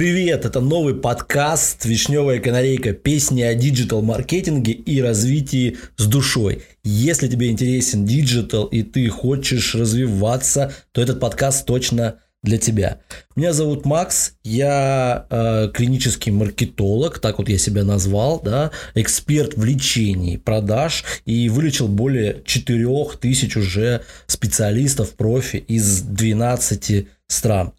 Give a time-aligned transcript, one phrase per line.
[0.00, 2.94] Привет, это новый подкаст «Вишневая канарейка.
[2.94, 6.62] Песни о диджитал-маркетинге и развитии с душой».
[6.82, 13.00] Если тебе интересен диджитал и ты хочешь развиваться, то этот подкаст точно для тебя.
[13.36, 19.62] Меня зовут Макс, я э, клинический маркетолог, так вот я себя назвал, да, эксперт в
[19.66, 27.74] лечении продаж и вылечил более 4000 уже специалистов профи из 12 стран.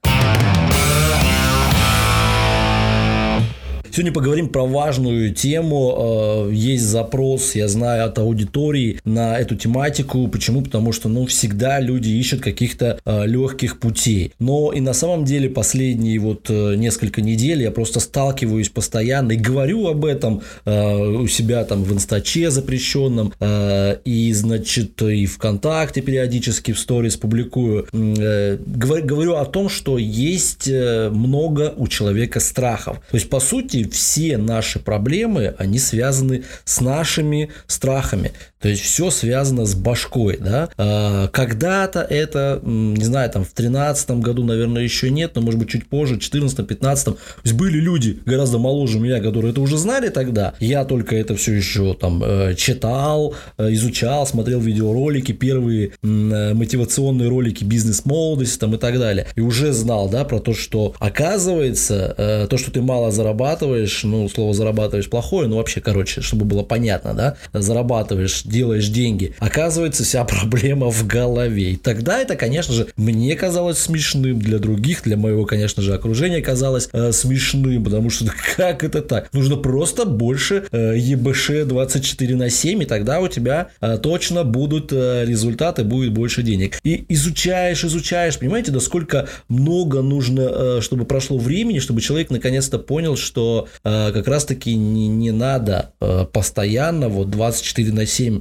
[3.93, 6.47] Сегодня поговорим про важную тему.
[6.47, 10.29] Э, есть запрос, я знаю, от аудитории на эту тематику.
[10.29, 10.61] Почему?
[10.61, 14.31] Потому что, ну, всегда люди ищут каких-то э, легких путей.
[14.39, 19.35] Но и на самом деле последние вот э, несколько недель я просто сталкиваюсь постоянно и
[19.35, 26.79] говорю об этом у себя там в инстаче запрещенном и, значит, и ВКонтакте периодически в
[26.79, 27.87] сторис публикую.
[27.91, 33.01] Говорю о том, что есть много у человека страхов.
[33.11, 38.33] То есть, по сути, все наши проблемы, они связаны с нашими страхами.
[38.61, 40.69] То есть все связано с башкой, да.
[40.77, 45.69] А, когда-то это, не знаю, там в 13 году, наверное, еще нет, но может быть
[45.69, 49.77] чуть позже, в 14 15 То есть были люди гораздо моложе меня, которые это уже
[49.77, 50.53] знали тогда.
[50.59, 57.29] Я только это все еще там э, читал, э, изучал, смотрел видеоролики, первые э, мотивационные
[57.29, 59.27] ролики бизнес-молодости там и так далее.
[59.35, 64.53] И уже знал, да, про то, что оказывается, то, что ты мало зарабатываешь, ну, слово
[64.53, 69.33] зарабатываешь плохое, но вообще, короче, чтобы было понятно, да, зарабатываешь делаешь деньги.
[69.39, 71.71] Оказывается, вся проблема в голове.
[71.71, 76.41] И тогда это, конечно же, мне казалось смешным для других, для моего, конечно же, окружения
[76.41, 79.33] казалось э, смешным, потому что как это так?
[79.33, 84.91] Нужно просто больше э, ЕБШ 24 на 7, и тогда у тебя э, точно будут
[84.91, 86.79] э, результаты, будет больше денег.
[86.83, 93.15] И изучаешь, изучаешь, понимаете, насколько много нужно, э, чтобы прошло времени, чтобы человек наконец-то понял,
[93.15, 98.40] что э, как раз-таки не, не надо э, постоянно вот 24 на 7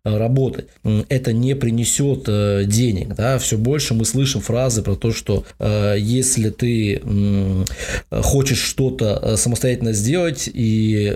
[0.03, 0.67] работать.
[1.09, 3.15] Это не принесет э, денег.
[3.15, 3.37] Да?
[3.37, 7.01] Все больше мы слышим фразы про то, что э, если ты
[8.11, 11.15] хочешь что-то самостоятельно сделать, и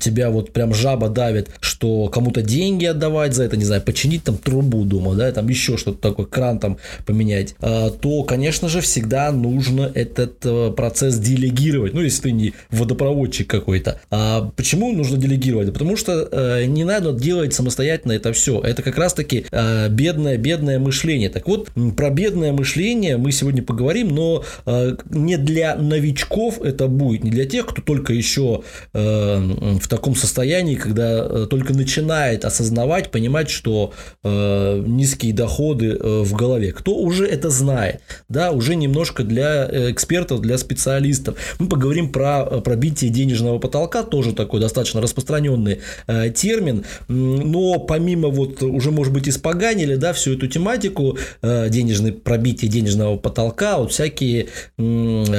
[0.00, 4.36] тебя вот прям жаба давит, что кому-то деньги отдавать за это, не знаю, починить там
[4.36, 9.90] трубу дома, да, там еще что-то такое, кран там поменять, то, конечно же, всегда нужно
[9.94, 11.94] этот процесс делегировать.
[11.94, 14.00] Ну, если ты не водопроводчик какой-то.
[14.10, 15.72] А почему нужно делегировать?
[15.72, 18.60] Потому что не надо делать самостоятельно понятно это все.
[18.60, 21.28] Это как раз-таки э, бедное, бедное мышление.
[21.28, 27.24] Так вот, про бедное мышление мы сегодня поговорим, но э, не для новичков это будет,
[27.24, 28.62] не для тех, кто только еще
[28.94, 33.92] э, в таком состоянии, когда э, только начинает осознавать, понимать, что
[34.24, 36.72] э, низкие доходы э, в голове.
[36.72, 41.34] Кто уже это знает, да, уже немножко для э, экспертов, для специалистов.
[41.58, 47.97] Мы поговорим про э, пробитие денежного потолка, тоже такой достаточно распространенный э, термин, но по
[47.98, 53.78] помимо вот уже, может быть, испоганили, да, всю эту тематику э, денежной пробития денежного потолка,
[53.78, 54.46] вот всякие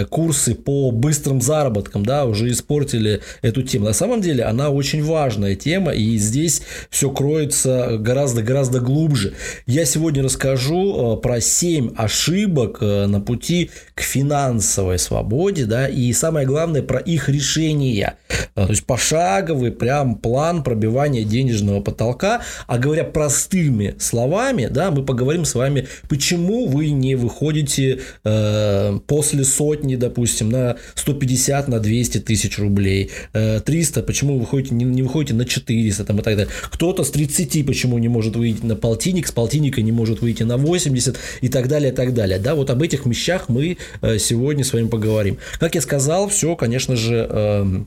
[0.10, 3.86] курсы по быстрым заработкам, да, уже испортили эту тему.
[3.86, 9.34] На самом деле она очень важная тема, и здесь все кроется гораздо-гораздо глубже.
[9.66, 16.12] Я сегодня расскажу э, про 7 ошибок э, на пути к финансовой свободе, да, и
[16.12, 18.16] самое главное про их решение.
[18.54, 25.46] То есть пошаговый прям план пробивания денежного потолка, а говоря простыми словами, да, мы поговорим
[25.46, 32.58] с вами, почему вы не выходите э, после сотни, допустим, на 150, на 200 тысяч
[32.60, 36.52] рублей, э, 300, почему вы выходите, не, не выходите на 400 там, и так далее.
[36.72, 40.58] Кто-то с 30 почему не может выйти на полтинник, с полтинника не может выйти на
[40.58, 42.40] 80 и так далее, и так далее.
[42.40, 45.38] Да, вот об этих вещах мы э, сегодня с вами поговорим.
[45.60, 47.84] Как я сказал, все, конечно же, э,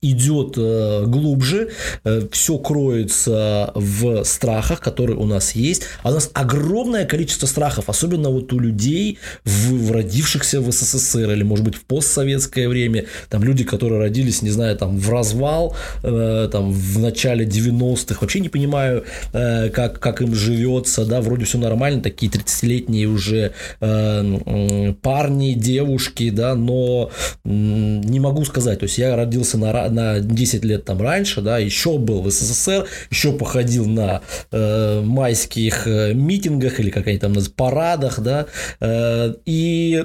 [0.00, 1.70] идет э, глубже,
[2.04, 5.82] э, все кроется в страхах, которые у нас есть.
[6.02, 11.42] А у нас огромное количество страхов, особенно вот у людей, в, родившихся в СССР или,
[11.42, 13.06] может быть, в постсоветское время.
[13.28, 15.74] Там люди, которые родились, не знаю, там в развал,
[16.04, 18.18] э, там в начале 90-х.
[18.20, 25.54] Вообще не понимаю, как, как им живется, да, вроде все нормально, такие 30-летние уже парни,
[25.54, 27.10] девушки, да, но
[27.44, 28.80] не могу сказать.
[28.80, 32.30] То есть я родился на на, на 10 лет там раньше, да, еще был в
[32.30, 38.46] СССР, еще походил на э, майских э, митингах или как они там называются, парадах, да,
[38.80, 40.04] э, и,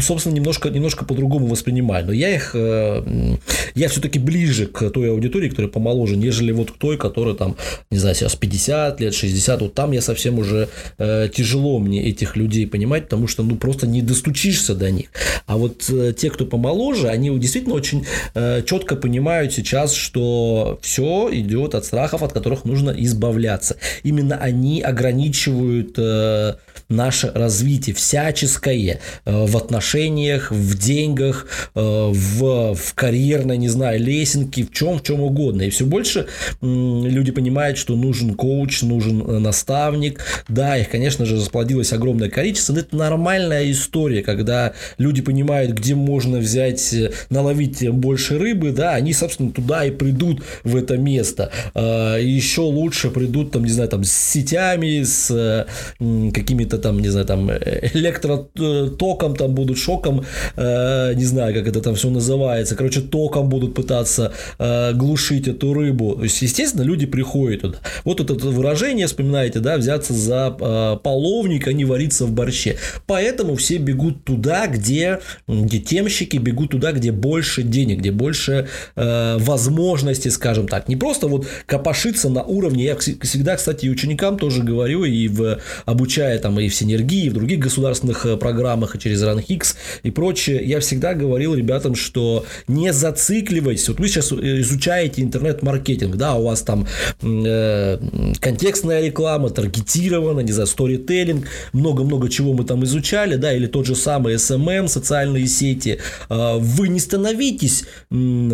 [0.00, 2.06] собственно, немножко, немножко по-другому воспринимаю.
[2.06, 3.36] Но я их, э,
[3.74, 7.56] я все-таки ближе к той аудитории, которая помоложе, нежели вот к той, которая там,
[7.90, 10.68] не знаю, сейчас 50 лет, 60, вот там я совсем уже
[10.98, 15.08] э, тяжело мне этих людей понимать, потому что, ну, просто не достучишься до них.
[15.46, 19.21] А вот э, те, кто помоложе, они действительно очень э, четко понимают
[19.52, 23.76] сейчас, что все идет от страхов, от которых нужно избавляться.
[24.02, 26.54] Именно они ограничивают э,
[26.92, 34.64] наше развитие всяческое э, в отношениях, в деньгах, э, в, в карьерной, не знаю, лесенке,
[34.64, 35.62] в чем, в чем угодно.
[35.62, 36.26] И все больше
[36.60, 40.20] люди понимают, что нужен коуч, нужен э, наставник.
[40.48, 45.94] Да, их, конечно же, расплодилось огромное количество, но это нормальная история, когда люди понимают, где
[45.94, 46.94] можно взять,
[47.30, 51.50] наловить больше рыбы, да, они, собственно, туда и придут в это место.
[51.74, 55.66] Еще лучше придут, там, не знаю, там, с сетями, с
[55.98, 60.24] какими-то там, не знаю, там электротоком там будут, шоком,
[60.56, 65.72] э, не знаю, как это там все называется, короче, током будут пытаться э, глушить эту
[65.72, 66.16] рыбу.
[66.16, 67.78] То есть, естественно, люди приходят туда.
[68.04, 72.76] Вот это выражение, вспоминаете, да, взяться за э, половник, а не вариться в борще.
[73.06, 79.36] Поэтому все бегут туда, где, где темщики бегут туда, где больше денег, где больше э,
[79.38, 80.88] возможностей, скажем так.
[80.88, 85.58] Не просто вот копошиться на уровне, я всегда, кстати, и ученикам тоже говорю, и в,
[85.84, 90.10] обучая там и в Синергии, и в других государственных э, программах, и через RunHix и
[90.10, 93.88] прочее, я всегда говорил ребятам, что не зацикливайтесь.
[93.88, 96.86] Вот вы сейчас э, изучаете интернет-маркетинг, да, у вас там
[97.22, 97.98] э,
[98.40, 103.94] контекстная реклама, таргетированная, не знаю, сторителлинг, много-много чего мы там изучали, да, или тот же
[103.94, 105.98] самый SMM, социальные сети.
[106.28, 107.84] Э, вы не становитесь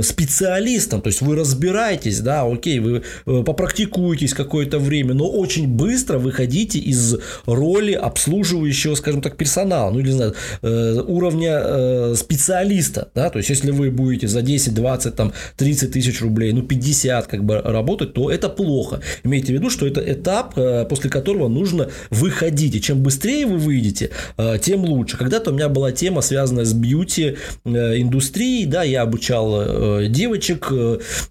[0.03, 6.19] специалистом, то есть вы разбираетесь, да, окей, вы э, попрактикуетесь какое-то время, но очень быстро
[6.19, 7.17] выходите из
[7.47, 13.39] роли обслуживающего, скажем так, персонала, ну или, не знаю, э, уровня э, специалиста, да, то
[13.39, 17.61] есть, если вы будете за 10, 20, там, 30 тысяч рублей, ну, 50 как бы
[17.61, 19.01] работать, то это плохо.
[19.25, 23.59] Имейте в виду, что это этап, э, после которого нужно выходить, и чем быстрее вы
[23.59, 24.11] выйдете,
[24.61, 25.17] тем лучше.
[25.17, 30.73] Когда-то у меня была тема, связанная с бьюти индустрией, да, я обучал девочек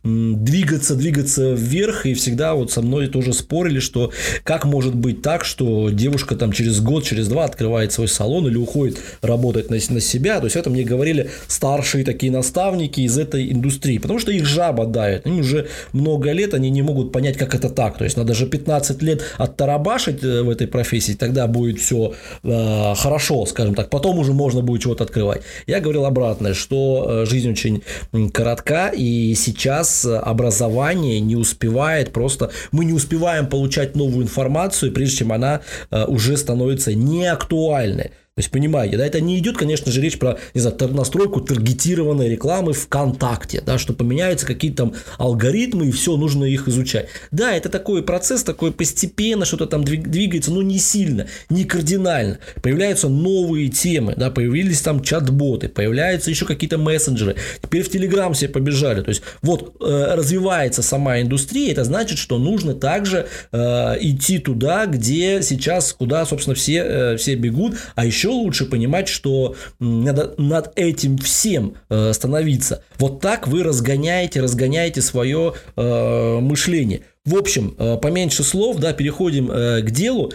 [0.04, 4.12] двигаться, двигаться вверх, и всегда вот со мной тоже спорили, что
[4.44, 8.58] как может быть так, что девушка там через год, через два открывает свой салон или
[8.58, 10.40] уходит работать на, на себя.
[10.40, 14.86] То есть это мне говорили старшие такие наставники из этой индустрии, потому что их жаба
[14.86, 15.28] давит.
[15.28, 17.98] Им уже много лет, они не могут понять, как это так.
[17.98, 22.14] То есть надо же 15 лет оттарабашить э, в этой профессии, тогда будет все
[22.44, 23.90] э, хорошо, скажем так.
[23.90, 25.42] Потом уже можно будет чего-то открывать.
[25.68, 27.84] Я говорил обратное, что э, жизнь очень
[28.32, 35.32] коротка, и сейчас образование не успевает просто, мы не успеваем получать новую информацию, прежде чем
[35.32, 35.62] она
[35.92, 36.47] Э, уже становится
[36.96, 38.12] неактуальной.
[38.38, 42.30] То есть, понимаете, да, это не идет, конечно же, речь про, не знаю, настройку таргетированной
[42.30, 47.08] рекламы ВКонтакте, да, что поменяются какие-то там алгоритмы, и все, нужно их изучать.
[47.32, 52.38] Да, это такой процесс, такой постепенно что-то там двигается, но не сильно, не кардинально.
[52.62, 57.38] Появляются новые темы, да, появились там чат-боты, появляются еще какие-то мессенджеры.
[57.64, 59.02] Теперь в Телеграм все побежали.
[59.02, 63.58] То есть, вот э, развивается сама индустрия, это значит, что нужно также э,
[64.00, 69.08] идти туда, где сейчас, куда, собственно, все, э, все бегут, а еще еще лучше понимать,
[69.08, 72.84] что надо над этим всем э, становиться.
[73.00, 77.02] Вот так вы разгоняете, разгоняете свое э, мышление.
[77.26, 80.32] В общем, э, поменьше слов, да, переходим к делу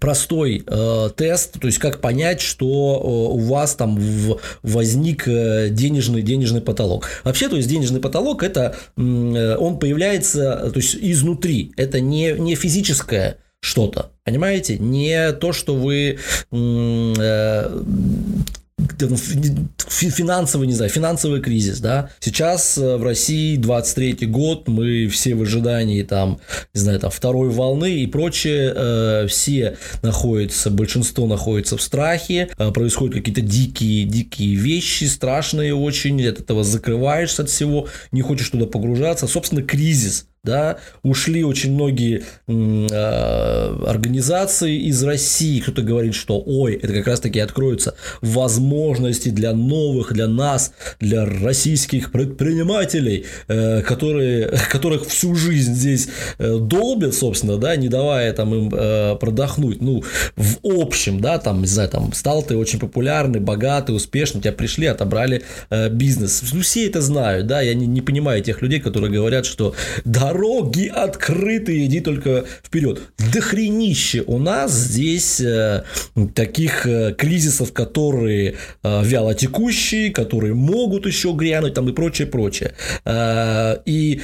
[0.00, 5.68] простой э, тест, то есть как понять, что э, у вас там в, возник э,
[5.70, 7.08] денежный, денежный потолок.
[7.22, 12.56] Вообще, то есть денежный потолок это э, он появляется то есть изнутри, это не, не
[12.56, 14.11] физическое что-то.
[14.24, 14.78] Понимаете?
[14.78, 16.18] Не то, что вы
[16.52, 17.82] э,
[19.88, 22.10] финансовый, не знаю, финансовый кризис, да.
[22.20, 26.40] Сейчас э, в России 23 год, мы все в ожидании там,
[26.72, 33.16] не знаю, там второй волны и прочее, э, все находятся, большинство находится в страхе, происходят
[33.16, 39.26] какие-то дикие, дикие вещи, страшные очень, от этого закрываешься от всего, не хочешь туда погружаться,
[39.26, 46.92] собственно, кризис да, ушли очень многие э, организации из России, кто-то говорит, что, ой, это
[46.92, 55.36] как раз-таки откроются возможности для новых, для нас, для российских предпринимателей, э, которые, которых всю
[55.36, 56.08] жизнь здесь
[56.38, 60.02] э, долбят, собственно, да, не давая там им э, продохнуть, ну,
[60.34, 64.86] в общем, да, там, не знаю, там, стал ты очень популярный, богатый, успешный, тебя пришли,
[64.86, 66.42] отобрали э, бизнес.
[66.52, 69.76] Ну, все это знают, да, я не, не понимаю тех людей, которые говорят, что
[70.32, 73.02] дороги открыты, иди только вперед.
[73.32, 75.84] Дохренище у нас здесь э,
[76.34, 82.72] таких э, кризисов, которые э, вяло текущие, которые могут еще грянуть там и прочее, прочее.
[83.86, 84.20] И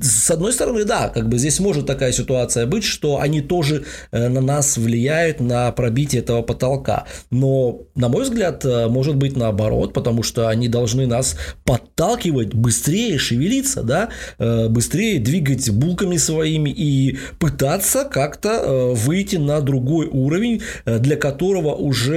[0.00, 4.40] с одной стороны, да, как бы здесь может такая ситуация быть, что они тоже на
[4.40, 7.06] нас влияют на пробитие этого потолка.
[7.30, 13.82] Но, на мой взгляд, может быть наоборот, потому что они должны нас подталкивать быстрее шевелиться,
[13.82, 21.16] да, быстрее двигать булками своими и пытаться как-то э, выйти на другой уровень, э, для
[21.16, 22.10] которого уже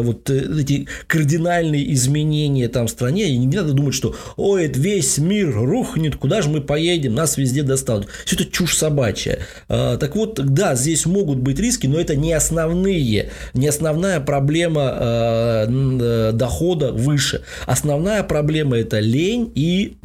[0.00, 5.52] вот эти кардинальные изменения там в стране, и не надо думать, что ой, весь мир
[5.54, 8.08] рухнет, куда же мы поедем, нас везде достанут.
[8.24, 9.38] Все это чушь собачья.
[9.68, 15.66] Так вот, да, здесь могут быть риски, но это не основные, не основная проблема
[16.32, 17.42] дохода выше.
[17.66, 19.96] Основная проблема это лень и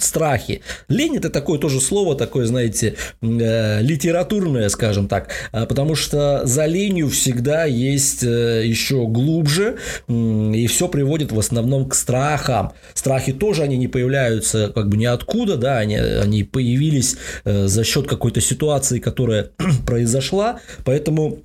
[0.00, 0.62] страхи.
[0.88, 6.66] Лень это такое тоже слово, такое, знаете, э, литературное, скажем так, а, потому что за
[6.66, 9.76] ленью всегда есть э, еще глубже,
[10.08, 12.72] и все приводит в основном к страхам.
[12.94, 18.06] Страхи тоже, они не появляются как бы ниоткуда, да, они, они появились э, за счет
[18.06, 19.50] какой-то ситуации, которая
[19.86, 21.40] произошла, поэтому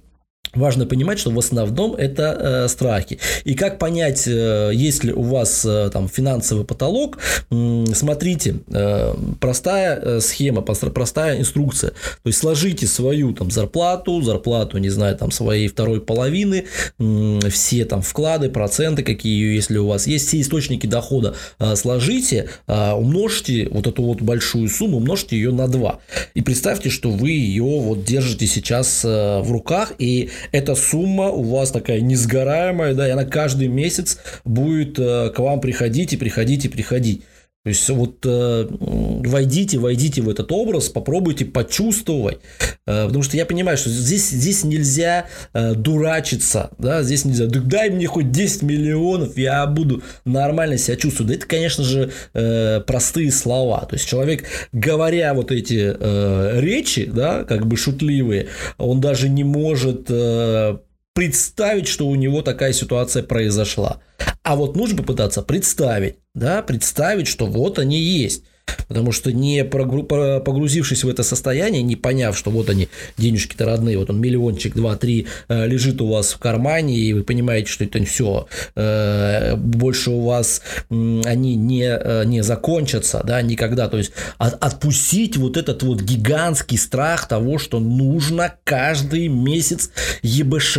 [0.56, 3.18] Важно понимать, что в основном это э, страхи.
[3.44, 7.18] И как понять, э, есть ли у вас э, там финансовый потолок,
[7.50, 11.90] э, смотрите, э, простая э, схема, простая инструкция.
[11.92, 16.66] То есть сложите свою там зарплату, зарплату, не знаю, там своей второй половины,
[17.00, 22.50] э, все там вклады, проценты, какие, если у вас есть, все источники дохода э, сложите,
[22.68, 26.00] э, умножьте вот эту вот большую сумму, умножьте ее на 2.
[26.36, 31.44] И представьте, что вы ее вот держите сейчас э, в руках, и эта сумма у
[31.44, 36.66] вас такая несгораемая, да, и она каждый месяц будет э, к вам приходить и приходить
[36.66, 37.24] и приходить.
[37.64, 42.40] То есть вот э, войдите, войдите в этот образ, попробуйте почувствовать,
[42.86, 47.62] э, потому что я понимаю, что здесь, здесь нельзя э, дурачиться, да, здесь нельзя, да
[47.62, 51.30] дай мне хоть 10 миллионов, я буду нормально себя чувствовать.
[51.30, 53.86] Да это, конечно же, э, простые слова.
[53.86, 54.44] То есть человек,
[54.74, 60.80] говоря вот эти э, речи, да, как бы шутливые, он даже не может э,
[61.14, 64.02] представить, что у него такая ситуация произошла.
[64.44, 68.44] А вот нужно попытаться представить, да, представить, что вот они есть.
[68.88, 74.10] Потому что не погрузившись в это состояние, не поняв, что вот они, денежки-то родные, вот
[74.10, 78.04] он миллиончик, два, три э, лежит у вас в кармане, и вы понимаете, что это
[78.06, 83.88] все, э, больше у вас они не, э, не закончатся, да, никогда.
[83.88, 89.90] То есть отпустить вот этот вот гигантский страх того, что нужно каждый месяц
[90.22, 90.78] ЕБШ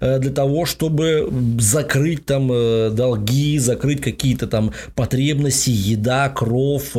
[0.00, 2.48] для того, чтобы закрыть там
[2.94, 6.96] долги, закрыть какие-то там потребности, еда, кров,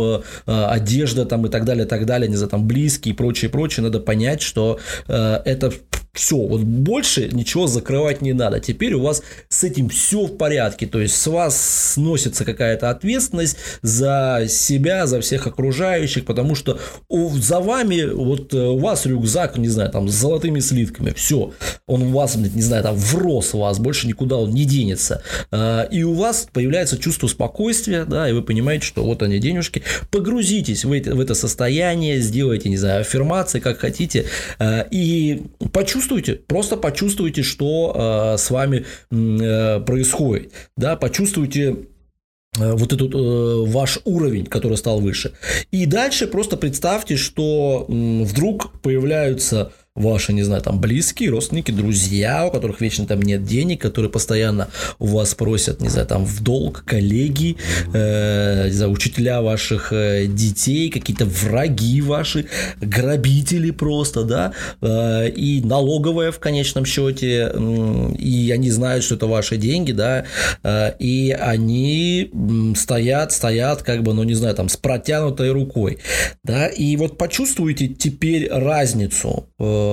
[0.52, 4.00] одежда там и так далее, так далее, не знаю, там близкие и прочее, прочее, надо
[4.00, 5.72] понять, что э, это
[6.18, 8.60] все, вот больше ничего закрывать не надо.
[8.60, 10.88] Теперь у вас с этим все в порядке.
[10.88, 17.60] То есть с вас сносится какая-то ответственность за себя, за всех окружающих, потому что за
[17.60, 21.54] вами, вот э, у вас рюкзак, не знаю, там с золотыми слитками, все,
[21.86, 25.22] он у вас, не знаю, там врос у вас, больше никуда он не денется.
[25.92, 30.84] И у вас появляется чувство спокойствия, да, и вы понимаете, что вот они денежки, погрузитесь
[30.84, 34.26] в это, в это состояние, сделайте, не знаю, аффирмации, как хотите,
[34.60, 36.07] э, и почувствуйте,
[36.48, 41.76] просто почувствуйте, что э, с вами э, происходит, да, почувствуйте
[42.58, 45.34] вот этот э, ваш уровень, который стал выше.
[45.72, 52.46] И дальше просто представьте, что э, вдруг появляются ваши, не знаю, там близкие, родственники, друзья,
[52.46, 56.42] у которых вечно там нет денег, которые постоянно у вас просят, не знаю, там в
[56.42, 57.58] долг, коллеги,
[57.94, 62.46] э, не знаю, учителя ваших э, детей, какие-то враги ваши,
[62.80, 69.26] грабители просто, да, э, и налоговая в конечном счете, э, и они знают, что это
[69.26, 70.26] ваши деньги, да,
[70.64, 72.32] э, и они
[72.76, 75.98] стоят, стоят, как бы, ну, не знаю, там, с протянутой рукой,
[76.44, 79.87] да, и вот почувствуйте теперь разницу, э,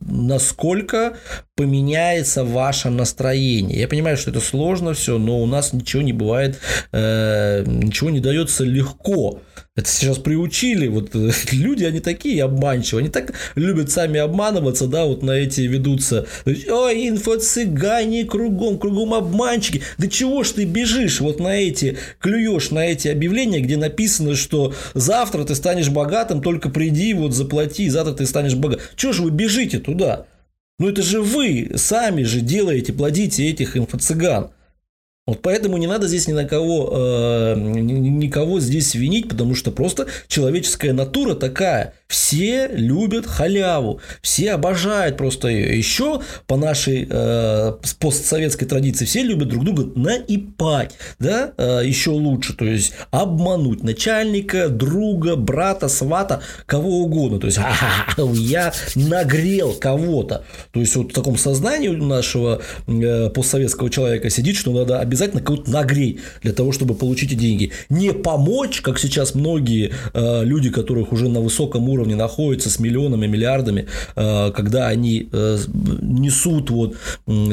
[0.00, 1.16] насколько
[1.54, 3.80] поменяется ваше настроение.
[3.80, 6.58] Я понимаю, что это сложно все, но у нас ничего не бывает,
[6.92, 9.40] э, ничего не дается легко.
[9.76, 15.04] Это сейчас приучили, вот э, люди, они такие обманчивые, они так любят сами обманываться, да,
[15.04, 21.40] вот на эти ведутся, ой, инфо-цыгане кругом, кругом обманщики, да чего ж ты бежишь вот
[21.40, 27.12] на эти, клюешь на эти объявления, где написано, что завтра ты станешь богатым, только приди,
[27.12, 28.86] вот заплати, завтра ты станешь богатым.
[28.96, 30.24] Чего же вы бежите туда?
[30.78, 34.50] Ну это же вы сами же делаете, плодите этих инфо-цыган.
[35.26, 40.06] Вот поэтому не надо здесь ни на кого, э, никого здесь винить, потому что просто
[40.28, 41.94] человеческая натура такая.
[42.06, 45.76] Все любят халяву, все обожают просто ее.
[45.76, 52.54] Еще по нашей э, постсоветской традиции все любят друг друга наипать, да, э, еще лучше,
[52.54, 57.40] то есть обмануть начальника, друга, брата, свата, кого угодно.
[57.40, 57.58] То есть
[58.16, 60.44] я нагрел кого-то.
[60.70, 65.42] То есть вот в таком сознании нашего э, постсоветского человека сидит, что надо обязательно обязательно
[65.42, 67.72] кого-то нагреть для того, чтобы получить эти деньги.
[67.88, 73.26] Не помочь, как сейчас многие э, люди, которых уже на высоком уровне находятся с миллионами,
[73.26, 75.58] миллиардами, э, когда они э,
[76.02, 76.96] несут вот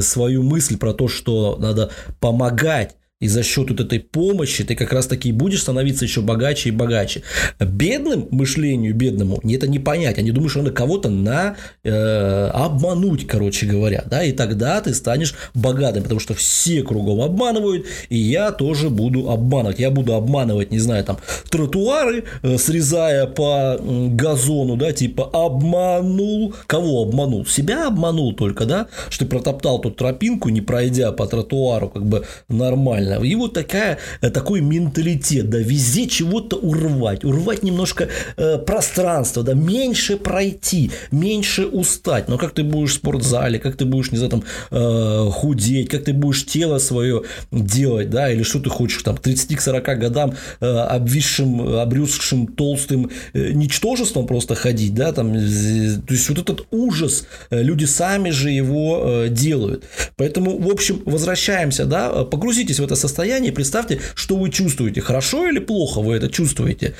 [0.02, 1.90] свою мысль про то, что надо
[2.20, 6.70] помогать и за счет вот этой помощи ты как раз таки будешь становиться еще богаче
[6.70, 7.24] и богаче.
[7.58, 10.18] Бедным мышлению, бедному, это не понять.
[10.18, 14.04] Они думают, что надо кого-то на, э, обмануть, короче говоря.
[14.12, 19.30] Да, и тогда ты станешь богатым, потому что все кругом обманывают, и я тоже буду
[19.30, 19.80] обманывать.
[19.80, 21.18] Я буду обманывать, не знаю, там,
[21.50, 26.56] тротуары, э, срезая по газону, да, типа обманул.
[26.68, 27.46] Кого обманул?
[27.46, 32.26] Себя обманул только, да, что ты протоптал тут тропинку, не пройдя по тротуару, как бы
[32.50, 33.34] нормально нормально.
[33.34, 39.54] И вот такая, э, такой менталитет, да, везде чего-то урвать, урвать немножко э, пространства, да,
[39.54, 42.30] меньше пройти, меньше устать.
[42.30, 46.04] Но как ты будешь в спортзале, как ты будешь, не знаю, там, э, худеть, как
[46.04, 50.34] ты будешь тело свое делать, да, или что ты хочешь, там, 30 к 40 годам
[50.60, 56.68] э, обвисшим, обрюзгшим, толстым э, ничтожеством просто ходить, да, там, э, то есть вот этот
[56.72, 59.84] ужас, э, люди сами же его э, делают.
[60.18, 65.60] Поэтому, в общем, возвращаемся, да, погрузитесь в это состояние, представьте, что вы чувствуете, хорошо или
[65.60, 66.96] плохо вы это чувствуете,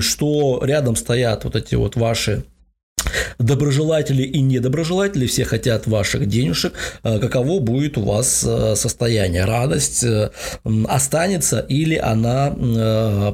[0.00, 2.44] что рядом стоят вот эти вот ваши
[3.38, 10.04] доброжелатели и недоброжелатели, все хотят ваших денежек, э, каково будет у вас э, состояние, радость
[10.04, 10.30] э,
[10.88, 12.52] останется или она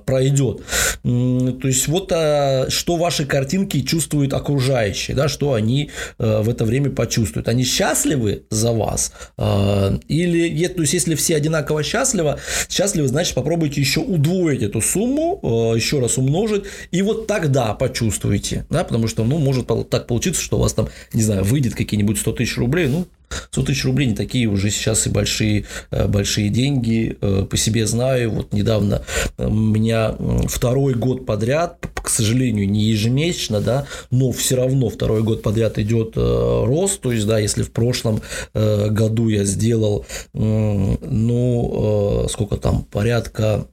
[0.06, 0.62] пройдет.
[1.02, 7.48] То есть вот что ваши картинки чувствуют окружающие, да, что они в это время почувствуют.
[7.48, 12.38] Они счастливы за вас или то есть если все одинаково счастливы,
[12.68, 15.40] счастливы, значит попробуйте еще удвоить эту сумму,
[15.74, 20.58] еще раз умножить, и вот тогда почувствуете, да, потому что, ну, может так получиться, что
[20.58, 23.06] у вас там, не знаю, выйдет какие-нибудь 100 тысяч рублей, ну,
[23.50, 27.16] 100 тысяч рублей не такие уже сейчас и большие, э, большие деньги.
[27.20, 29.02] Э, по себе знаю, вот недавно
[29.36, 30.14] э, у меня
[30.46, 36.16] второй год подряд, к сожалению, не ежемесячно, да, но все равно второй год подряд идет
[36.16, 37.00] рост.
[37.00, 38.22] То есть, да, если в прошлом
[38.54, 43.66] году я сделал, ну, сколько там, порядка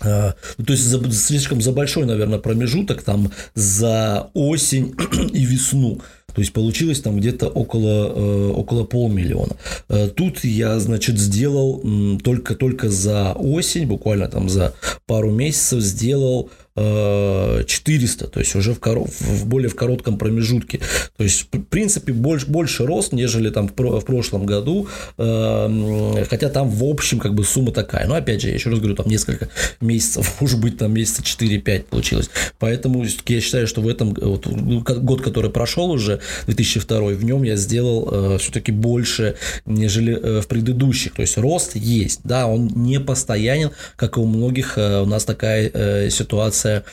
[0.00, 0.34] то
[0.68, 4.94] есть слишком за большой, наверное, промежуток там за осень
[5.32, 6.00] и весну.
[6.34, 9.56] То есть получилось там где-то около, э, около полмиллиона.
[9.88, 11.82] Э, тут я, значит, сделал
[12.22, 14.72] только-только за осень, буквально там за
[15.06, 20.80] пару месяцев сделал 400, то есть уже в, коров, в более в коротком промежутке.
[21.16, 26.48] То есть, в принципе, больше, больше рост, нежели там в, в прошлом году, э, хотя
[26.48, 28.06] там в общем как бы сумма такая.
[28.06, 29.48] Но опять же, я еще раз говорю, там несколько
[29.80, 32.30] месяцев, может быть, там месяца 4-5 получилось.
[32.58, 37.42] Поэтому я считаю, что в этом вот, ну, год, который прошел уже, 2002, в нем
[37.42, 39.36] я сделал э, все-таки больше,
[39.66, 41.14] нежели э, в предыдущих.
[41.14, 45.24] То есть рост есть, да, он не постоянен, как и у многих э, у нас
[45.24, 46.84] такая э, ситуация ситуация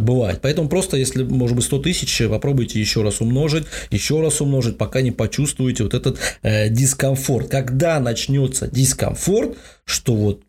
[0.00, 0.40] бывает.
[0.42, 5.00] Поэтому просто, если, может быть, 100 тысяч, попробуйте еще раз умножить, еще раз умножить, пока
[5.00, 7.48] не почувствуете вот этот э, дискомфорт.
[7.48, 10.42] Когда начнется дискомфорт, что вот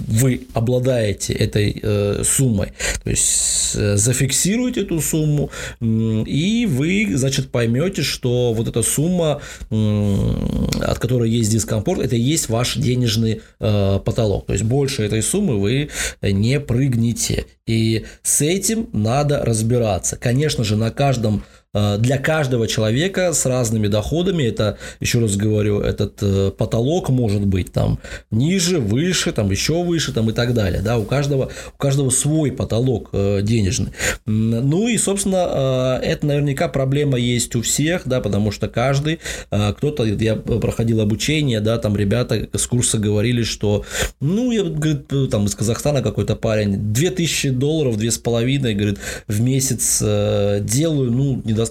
[0.00, 2.72] вы обладаете этой э, суммой.
[3.02, 10.98] То есть э, зафиксируйте эту сумму, и вы, значит, поймете, что вот эта сумма, от
[10.98, 14.46] которой есть дискомфорт, это и есть ваш денежный э, потолок.
[14.46, 15.90] То есть больше этой суммы вы
[16.22, 17.46] не прыгнете.
[17.66, 20.16] И с этим надо разбираться.
[20.16, 26.18] Конечно же, на каждом для каждого человека с разными доходами, это, еще раз говорю, этот
[26.22, 27.98] э, потолок может быть там
[28.30, 32.52] ниже, выше, там еще выше, там и так далее, да, у каждого, у каждого свой
[32.52, 33.92] потолок э, денежный.
[34.26, 40.36] Ну и, собственно, это наверняка проблема есть у всех, да, потому что каждый, кто-то, я
[40.36, 43.84] проходил обучение, да, там ребята с курса говорили, что,
[44.20, 51.10] ну, я, говорит, там из Казахстана какой-то парень, 2000 долларов, 2,5, говорит, в месяц делаю,
[51.10, 51.63] ну, недостаточно,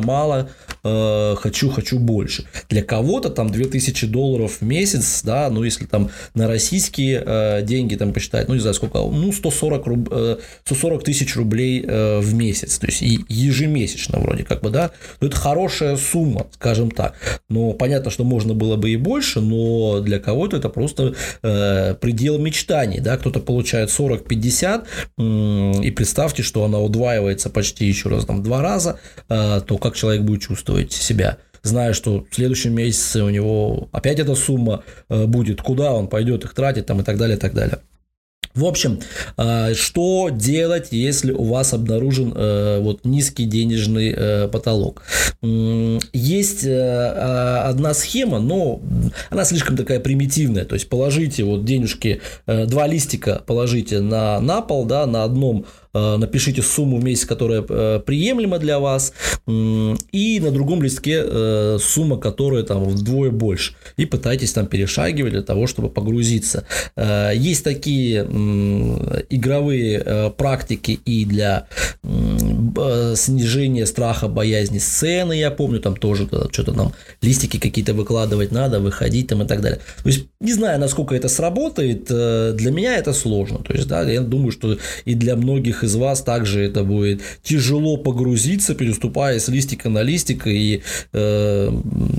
[0.00, 0.50] мало,
[0.84, 2.44] э, хочу, хочу больше.
[2.68, 7.96] Для кого-то там 2000 долларов в месяц, да, ну, если там на российские э, деньги
[7.96, 12.34] там посчитать, ну, не знаю, сколько, ну, 140, руб, э, 140 тысяч рублей э, в
[12.34, 17.14] месяц, то есть ежемесячно вроде как бы, да, ну, это хорошая сумма, скажем так,
[17.48, 22.38] но понятно, что можно было бы и больше, но для кого-то это просто э, предел
[22.38, 24.84] мечтаний, да, кто-то получает 40-50,
[25.18, 29.34] э, и представьте, что она удваивается почти еще раз там два раза, э,
[29.66, 31.38] то как человек будет чувствовать себя?
[31.62, 36.44] зная, что в следующем месяце у него опять эта сумма э, будет, куда он пойдет
[36.44, 37.80] их тратить там и так далее, и так далее.
[38.56, 39.00] В общем,
[39.36, 45.02] э, что делать, если у вас обнаружен э, вот низкий денежный э, потолок?
[45.42, 48.80] Есть одна схема, но
[49.28, 50.64] она слишком такая примитивная.
[50.64, 55.85] То есть положите вот денежки, два листика положите на, на пол, да, на одном Э,
[56.18, 59.12] напишите сумму в месяц, которая э, приемлема для вас,
[59.46, 65.42] и на другом листке э, сумма, которая там вдвое больше, и пытайтесь там перешагивать для
[65.42, 66.66] того, чтобы погрузиться.
[66.96, 68.22] Есть такие
[69.30, 71.66] игровые практики и для
[72.02, 79.28] снижения страха, боязни сцены, я помню, там тоже что-то нам листики какие-то выкладывать надо, выходить
[79.28, 79.80] там и так далее.
[80.02, 83.58] То есть, не знаю, насколько это сработает, для меня это сложно.
[83.58, 87.96] То есть, да, я думаю, что и для многих из вас также это будет тяжело
[87.96, 91.70] погрузиться, переступая с листика на листик, и э,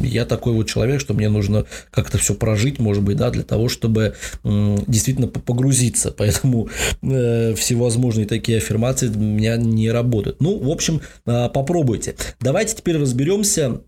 [0.03, 3.69] я такой вот человек, что мне нужно как-то все прожить, может быть, да, для того,
[3.69, 6.69] чтобы э, действительно погрузиться, поэтому
[7.01, 10.41] э, всевозможные такие аффирмации у меня не работают.
[10.41, 12.15] Ну, в общем, э, попробуйте.
[12.39, 13.81] Давайте теперь разберемся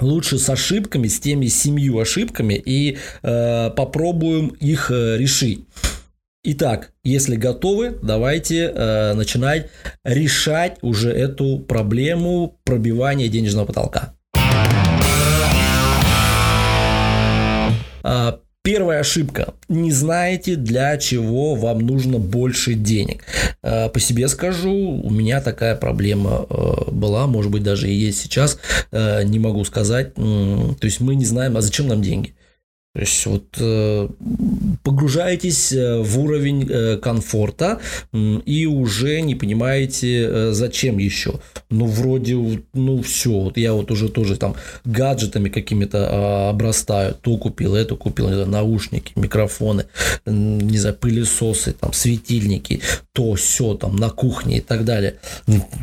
[0.00, 5.64] лучше с ошибками, с теми семью ошибками и э, попробуем их э, решить.
[6.42, 9.68] Итак, если готовы, давайте э, начинать
[10.04, 14.14] решать уже эту проблему пробивания денежного потолка.
[18.02, 19.52] А, первая ошибка.
[19.68, 23.22] Не знаете, для чего вам нужно больше денег.
[23.62, 28.18] А, по себе скажу, у меня такая проблема э, была, может быть, даже и есть
[28.18, 28.58] сейчас,
[28.92, 30.14] э, не могу сказать.
[30.14, 32.34] То есть мы не знаем, а зачем нам деньги.
[32.92, 34.08] То есть вот э,
[34.82, 37.78] погружаетесь э, в уровень э, комфорта
[38.12, 41.38] и уже не понимаете, зачем еще.
[41.70, 42.36] Ну, вроде,
[42.74, 43.30] ну, все.
[43.30, 47.14] Вот я вот уже тоже там гаджетами какими-то э, обрастаю.
[47.14, 49.86] То купил, это купил, не знаю, наушники, микрофоны,
[50.26, 52.80] не знаю, пылесосы, там, светильники,
[53.12, 55.20] то, все там на кухне и так далее.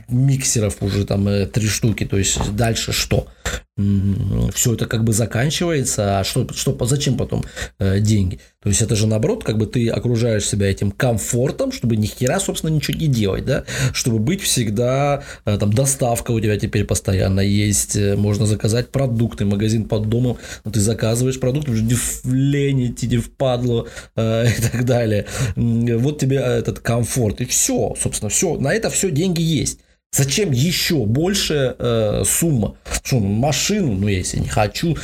[0.09, 2.05] Миксеров уже там три штуки.
[2.05, 3.27] То есть дальше что?
[4.53, 7.43] все это как бы заканчивается, а что, что, зачем потом
[7.79, 8.39] э, деньги?
[8.67, 12.39] То есть это же наоборот, как бы ты окружаешь себя этим комфортом, чтобы ни хера,
[12.39, 17.39] собственно, ничего не делать, да, чтобы быть всегда, э, там, доставка у тебя теперь постоянно
[17.39, 22.25] есть, э, можно заказать продукты, магазин под домом, но ты заказываешь продукты, уже не в
[22.25, 25.27] лень идти, не в падлу э, и так далее.
[25.55, 29.79] Вот тебе этот комфорт, и все, собственно, все, на это все деньги есть.
[30.11, 32.77] Зачем еще больше э, сумма?
[33.03, 34.97] Что, ну, машину, ну, если не хочу,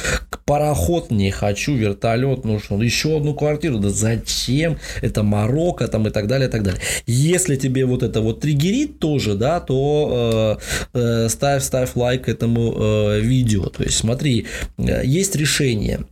[0.45, 4.79] пароход не хочу, вертолет, ну что, еще одну квартиру, да зачем?
[5.01, 6.81] Это Марокко там и так далее, и так далее.
[7.05, 10.59] Если тебе вот это вот триггерит тоже, да, то
[10.93, 13.65] э, э, ставь, ставь лайк этому э, видео.
[13.65, 16.05] То есть смотри, э, есть решение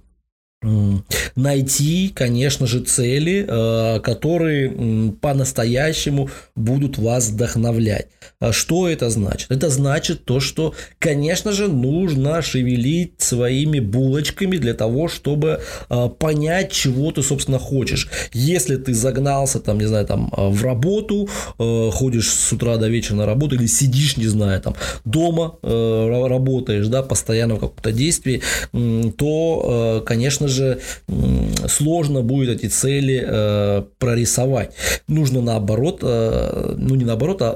[1.36, 8.08] найти, конечно же, цели, э, которые по-настоящему будут вас вдохновлять.
[8.40, 9.50] А что это значит?
[9.50, 16.72] Это значит то, что, конечно же, нужно шевелить своими булочками для того, чтобы э, понять,
[16.72, 18.10] чего ты, собственно, хочешь.
[18.32, 23.16] Если ты загнался, там, не знаю, там, э, в работу, ходишь с утра до вечера
[23.16, 28.42] на работу или сидишь, не знаю, там, дома работаешь, да, постоянно в каком-то действии,
[29.18, 30.51] то, конечно же,
[31.68, 34.74] сложно будет эти цели э, прорисовать.
[35.08, 37.56] Нужно наоборот, э, ну не наоборот, а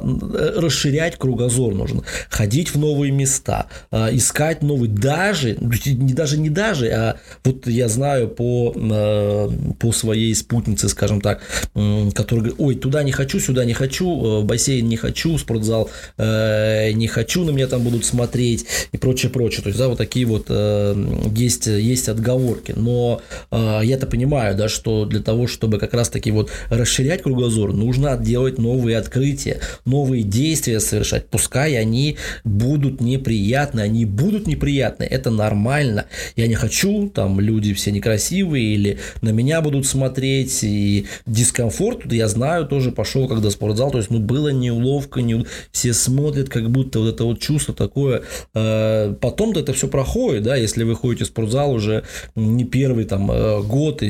[0.55, 6.87] расширять кругозор нужно, ходить в новые места, э, искать новые, даже, не даже не даже,
[6.89, 11.41] а вот я знаю по, э, по своей спутнице, скажем так,
[11.75, 15.89] э, которая говорит, ой, туда не хочу, сюда не хочу, э, бассейн не хочу, спортзал
[16.17, 19.63] э, не хочу, на меня там будут смотреть и прочее, прочее.
[19.63, 20.95] То есть, да, вот такие вот э,
[21.35, 22.73] есть, есть отговорки.
[22.85, 28.15] Но э, я-то понимаю, да, что для того, чтобы как раз-таки вот расширять кругозор, нужно
[28.15, 31.27] делать новые открытия, новые действия совершать.
[31.27, 36.05] Пускай они будут неприятны, они будут неприятны, это нормально.
[36.35, 42.27] Я не хочу, там люди все некрасивые или на меня будут смотреть, и дискомфорт, я
[42.27, 45.45] знаю, тоже пошел, когда спортзал, то есть, ну, было неуловко, не...
[45.71, 48.21] все смотрят, как будто вот это вот чувство такое,
[48.53, 52.03] э, потом-то это все проходит, да, если вы ходите в спортзал уже
[52.35, 54.03] не первый там э, год,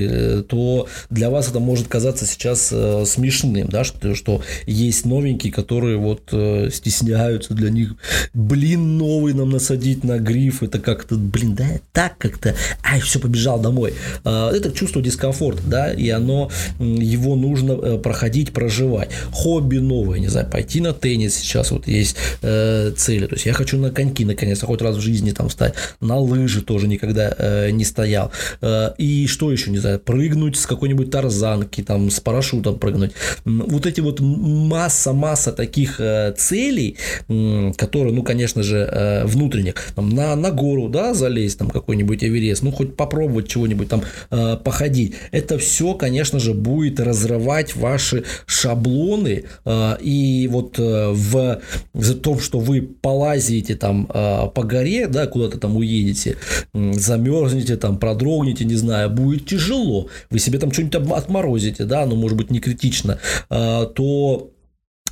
[0.49, 5.97] то для вас это может казаться сейчас э, смешным, да, что, что есть новенькие, которые
[5.97, 6.33] вот
[6.73, 7.93] стесняются для них,
[8.33, 13.59] блин, новый нам насадить на гриф, это как-то, блин, да, так как-то, ай, все, побежал
[13.59, 13.93] домой.
[14.23, 16.49] Это чувство дискомфорта, да, и оно,
[16.79, 19.09] его нужно проходить, проживать.
[19.31, 23.77] Хобби новое, не знаю, пойти на теннис сейчас вот есть цели, то есть я хочу
[23.77, 27.85] на коньки наконец-то хоть раз в жизни там встать, на лыжи тоже никогда э, не
[27.85, 28.31] стоял.
[28.61, 33.13] Э, и что еще, не знаю, прыгнуть с какой-нибудь тарзанки, там, с парашютом прыгнуть.
[33.45, 36.97] Вот эти вот масса-масса таких э, целей,
[37.77, 42.63] которые, ну, конечно же, э, внутренних, там, на, на гору, да, залезть, там, какой-нибудь Эверест,
[42.63, 44.03] ну, хоть попробовать чего-нибудь там
[44.63, 45.15] походить.
[45.31, 49.43] Это все, конечно же, будет разрывать ваши шаблоны,
[50.01, 51.61] и вот в,
[51.93, 56.37] в том, что вы полазите там по горе, да, куда-то там уедете,
[56.73, 62.37] замерзнете, там, продрогнете, не знаю, будет тяжело, вы себе там что-нибудь отморозите, да, ну, может
[62.37, 64.51] быть, не критично, а, то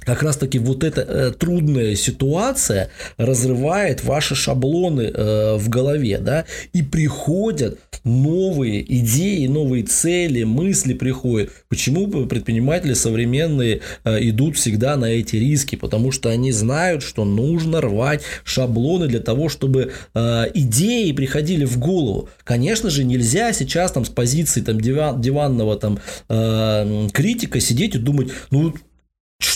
[0.06, 6.82] как раз-таки вот эта э, трудная ситуация разрывает ваши шаблоны э, в голове, да, и
[6.82, 11.52] приходят новые идеи, новые цели, мысли приходят.
[11.70, 15.76] Почему предприниматели современные э, идут всегда на эти риски?
[15.76, 21.78] Потому что они знают, что нужно рвать шаблоны для того, чтобы э, идеи приходили в
[21.80, 22.30] голову.
[22.44, 28.00] Конечно же, нельзя сейчас там с позиции там диван, диванного там э, критика сидеть и
[28.00, 28.74] думать, ну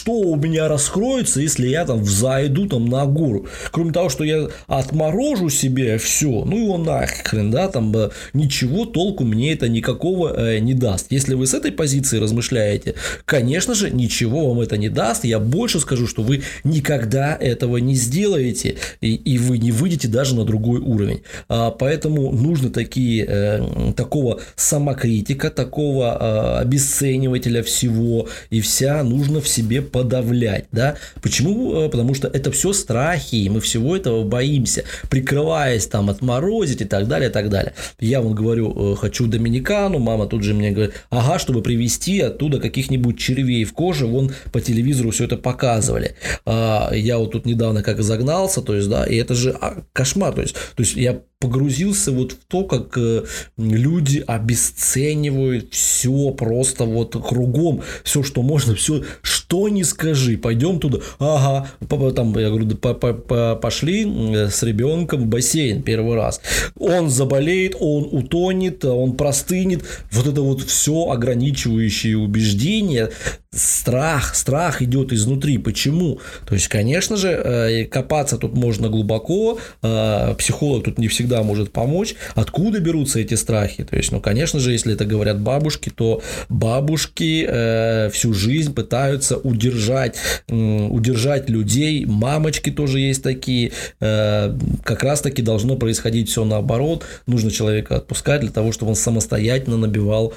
[0.07, 3.45] что у меня раскроется, если я там взойду там на гору.
[3.71, 7.93] Кроме того, что я отморожу себе все, ну его нахрен, да, там
[8.31, 11.07] ничего толку мне это никакого э, не даст.
[11.09, 15.25] Если вы с этой позиции размышляете, конечно же, ничего вам это не даст.
[15.25, 20.35] Я больше скажу, что вы никогда этого не сделаете, и, и вы не выйдете даже
[20.35, 21.23] на другой уровень.
[21.49, 29.49] А, поэтому нужно такие, э, такого самокритика, такого э, обесценивателя всего и вся нужно в
[29.49, 30.95] себе подавлять, да?
[31.23, 31.73] Почему?
[31.73, 36.85] Э, потому что это все страхи, и мы всего этого боимся, прикрываясь там отморозить и
[36.85, 37.73] так далее, и так далее.
[37.99, 42.59] Я вам говорю, э, хочу Доминикану, мама тут же мне говорит, ага, чтобы привезти оттуда
[42.59, 46.15] каких-нибудь червей в коже, вон по телевизору все это показывали.
[46.45, 50.33] А, я вот тут недавно как загнался, то есть, да, и это же а, кошмар,
[50.33, 53.23] то есть, то есть я погрузился вот в то, как э,
[53.57, 60.97] люди обесценивают все просто вот кругом, все, что можно, все, что не скажи, пойдем туда,
[61.19, 61.69] ага,
[62.15, 64.05] там, я говорю, пошли
[64.49, 66.41] с ребенком в бассейн первый раз,
[66.79, 73.11] он заболеет, он утонет, он простынет, вот это вот все ограничивающие убеждения,
[73.51, 75.57] страх, страх идет изнутри.
[75.57, 76.19] Почему?
[76.45, 81.71] То есть, конечно же, э, копаться тут можно глубоко, э, психолог тут не всегда может
[81.71, 82.15] помочь.
[82.35, 83.83] Откуда берутся эти страхи?
[83.83, 89.37] То есть, ну, конечно же, если это говорят бабушки, то бабушки э, всю жизнь пытаются
[89.37, 93.71] удержать, удержать людей, мамочки тоже есть такие.
[93.99, 97.05] Как раз-таки должно происходить все наоборот.
[97.25, 100.33] Нужно человека отпускать для того, чтобы он самостоятельно набивал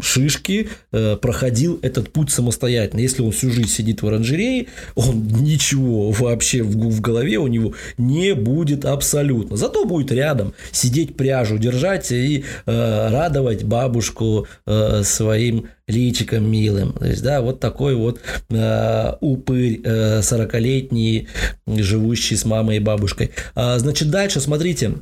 [0.00, 3.00] шишки, проходил этот путь самостоятельно.
[3.00, 7.74] Если он всю жизнь сидит в оранжерее, он ничего вообще в, в голове у него
[7.98, 9.56] не будет абсолютно.
[9.56, 16.94] Зато будет рядом сидеть пряжу, держать и э, радовать бабушку э, своим личиком милым.
[16.94, 21.28] То есть, да, вот такой вот э, упырь э, 40-летний,
[21.66, 23.32] живущий с мамой и бабушкой.
[23.54, 24.94] А, значит, дальше, смотрите,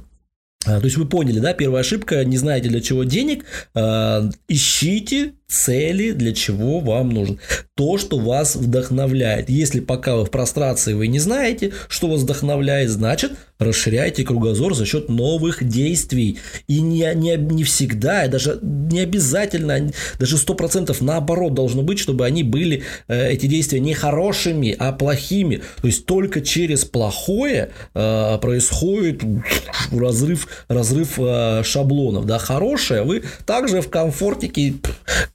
[0.64, 5.32] а, то есть вы поняли, да, первая ошибка, не знаете для чего денег, э, ищите
[5.52, 7.38] цели, для чего вам нужен.
[7.74, 9.50] То, что вас вдохновляет.
[9.50, 14.86] Если пока вы в прострации, вы не знаете, что вас вдохновляет, значит, расширяйте кругозор за
[14.86, 16.38] счет новых действий.
[16.68, 22.26] И не, не, не всегда, и даже не обязательно, даже 100% наоборот должно быть, чтобы
[22.26, 25.62] они были, э, эти действия, не хорошими, а плохими.
[25.80, 29.22] То есть только через плохое э, происходит
[29.92, 32.26] разрыв, разрыв э, шаблонов.
[32.26, 34.74] Да, хорошее вы также в комфортике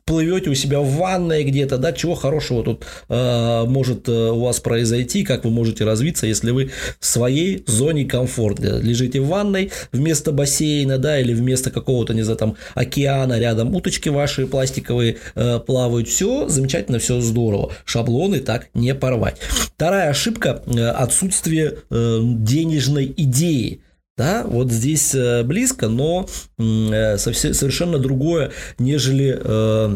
[0.07, 4.59] плывете у себя в ванной где-то, да, чего хорошего тут э, может э, у вас
[4.61, 10.31] произойти, как вы можете развиться, если вы в своей зоне комфорта лежите в ванной вместо
[10.31, 16.07] бассейна, да, или вместо какого-то, не знаю, там, океана рядом, уточки ваши пластиковые э, плавают,
[16.07, 19.37] все замечательно, все здорово, шаблоны так не порвать.
[19.49, 23.81] Вторая ошибка э,– отсутствие э, денежной идеи.
[24.17, 26.27] Да, вот здесь э, близко, но
[26.57, 29.95] э, совершенно другое, нежели э,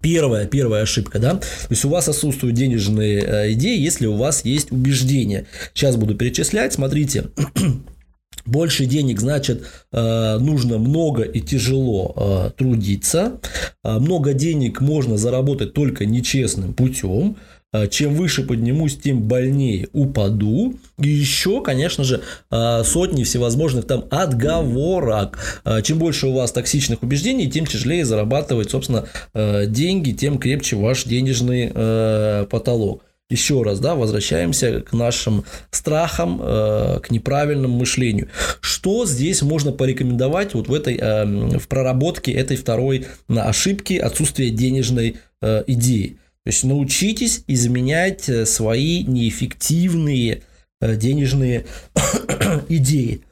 [0.00, 1.34] первая, первая ошибка, да.
[1.34, 5.46] То есть у вас отсутствуют денежные идеи, если у вас есть убеждения.
[5.74, 7.30] Сейчас буду перечислять, смотрите.
[8.46, 13.38] Больше денег значит нужно много и тяжело трудиться.
[13.84, 17.36] Много денег можно заработать только нечестным путем.
[17.72, 20.74] А, чем выше поднимусь, тем больнее упаду.
[20.98, 25.62] И еще, конечно же, а, сотни всевозможных там отговорок.
[25.64, 31.04] А, чем больше у вас токсичных убеждений, тем тяжелее зарабатывать, собственно, деньги, тем крепче ваш
[31.04, 31.68] денежный
[32.46, 33.04] потолок.
[33.30, 38.28] Еще раз, да, возвращаемся к нашим страхам, к неправильному мышлению.
[38.60, 40.98] Что здесь можно порекомендовать вот в этой,
[41.58, 46.18] в проработке этой второй ошибки отсутствия денежной идеи?
[46.44, 50.42] То есть научитесь изменять э, свои неэффективные
[50.80, 51.66] э, денежные
[52.68, 53.22] идеи.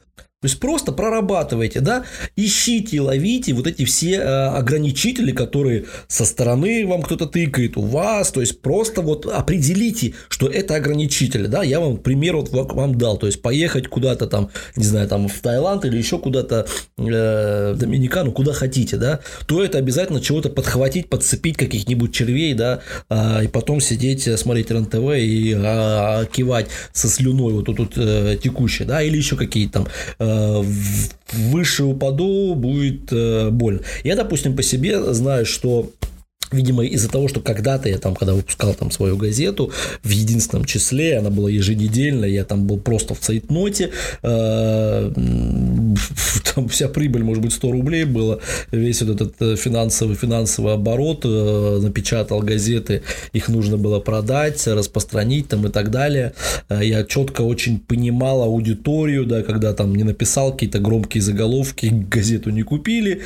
[0.41, 2.03] То есть просто прорабатывайте, да,
[2.35, 8.31] ищите, ловите вот эти все э, ограничители, которые со стороны вам кто-то тыкает, у вас,
[8.31, 13.17] то есть просто вот определите, что это ограничители, да, я вам пример вот вам дал,
[13.19, 16.65] то есть поехать куда-то там, не знаю, там в Таиланд или еще куда-то
[16.97, 22.79] э, в Доминикану, куда хотите, да, то это обязательно чего-то подхватить, подцепить каких-нибудь червей, да,
[23.11, 27.93] э, и потом сидеть, э, смотреть РНТВ и э, кивать со слюной вот тут вот,
[27.97, 30.30] э, текущей, да, или еще какие-то там э,
[31.33, 33.81] выше упаду, будет э, больно.
[34.03, 35.91] Я, допустим, по себе знаю, что
[36.51, 39.71] Видимо, из-за того, что когда-то я там, когда выпускал там свою газету
[40.03, 43.91] в единственном числе, она была еженедельная, я там был просто в цейтноте,
[44.21, 45.11] э,
[46.53, 48.39] там вся прибыль, может быть, 100 рублей было,
[48.71, 55.49] весь вот этот э, финансовый, финансовый оборот, э, напечатал газеты, их нужно было продать, распространить
[55.49, 56.33] там и так далее.
[56.69, 62.63] Я четко очень понимал аудиторию, да, когда там не написал какие-то громкие заголовки, газету не
[62.63, 63.21] купили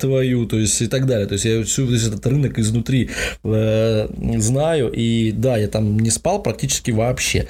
[0.00, 1.26] твою, то есть и так далее.
[1.26, 3.10] То есть я всю весь этот рынок изнутри
[3.44, 4.08] э,
[4.38, 4.90] знаю.
[4.92, 7.46] И да, я там не спал практически вообще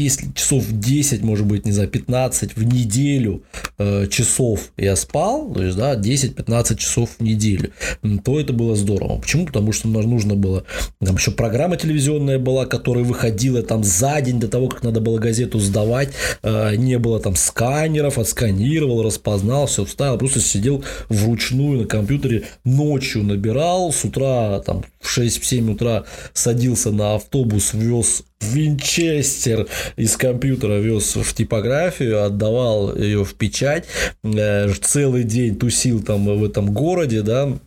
[0.00, 3.44] если часов 10, может быть, не знаю, 15 в неделю
[3.78, 7.70] э, часов я спал, то есть, да, 10-15 часов в неделю,
[8.24, 9.20] то это было здорово.
[9.20, 9.46] Почему?
[9.46, 10.64] Потому что нужно было,
[10.98, 15.18] там еще программа телевизионная была, которая выходила там за день до того, как надо было
[15.18, 16.10] газету сдавать,
[16.42, 23.22] э, не было там сканеров, отсканировал, распознал, все вставил, просто сидел вручную на компьютере, ночью
[23.22, 31.16] набирал, с утра там в 6-7 утра садился на автобус, вез Винчестер из компьютера вез
[31.16, 33.84] в типографию, отдавал ее в печать,
[34.22, 37.58] э, целый день тусил там в этом городе, да,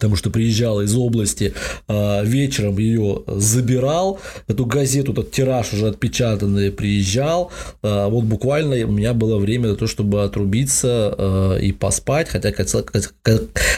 [0.00, 1.52] потому что приезжал из области,
[1.86, 8.92] а, вечером ее забирал, эту газету, этот тираж уже отпечатанный приезжал, а, вот буквально у
[8.92, 12.50] меня было время на то, чтобы отрубиться а, и поспать, хотя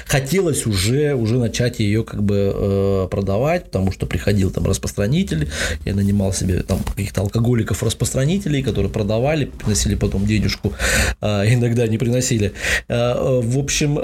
[0.06, 5.48] хотелось уже, уже начать ее как бы продавать, потому что приходил там распространитель,
[5.84, 10.72] я нанимал себе там каких-то алкоголиков-распространителей, которые продавали, приносили потом денежку,
[11.20, 12.52] иногда не приносили.
[12.88, 13.94] В общем,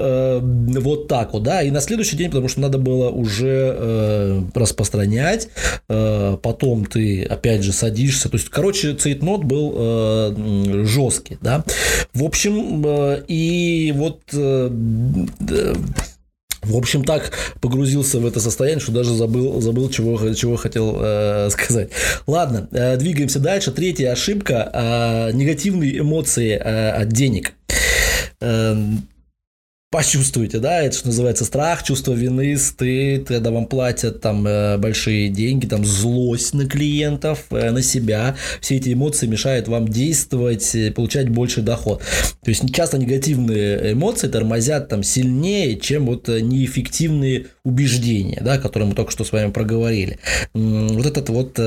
[0.80, 4.42] вот так вот, да, и на следующий следующий день, потому что надо было уже э,
[4.54, 5.48] распространять.
[5.88, 8.28] Э, потом ты опять же садишься.
[8.28, 11.64] То есть, короче, цейтнот был э, жесткий, да.
[12.14, 14.70] В общем, э, и вот э,
[16.62, 21.48] в общем, так погрузился в это состояние, что даже забыл, забыл чего, чего хотел э,
[21.50, 21.90] сказать.
[22.26, 23.70] Ладно, э, двигаемся дальше.
[23.70, 27.54] Третья ошибка э,– негативные эмоции э, от денег.
[28.40, 28.76] Э,
[29.90, 35.30] почувствуете, да, это что называется страх, чувство вины, стыд, когда вам платят там э, большие
[35.30, 40.90] деньги, там злость на клиентов, э, на себя, все эти эмоции мешают вам действовать, э,
[40.90, 42.02] получать больше доход.
[42.42, 48.94] То есть часто негативные эмоции тормозят там сильнее, чем вот неэффективные убеждения, да, которые мы
[48.94, 50.18] только что с вами проговорили.
[50.52, 51.58] Вот этот вот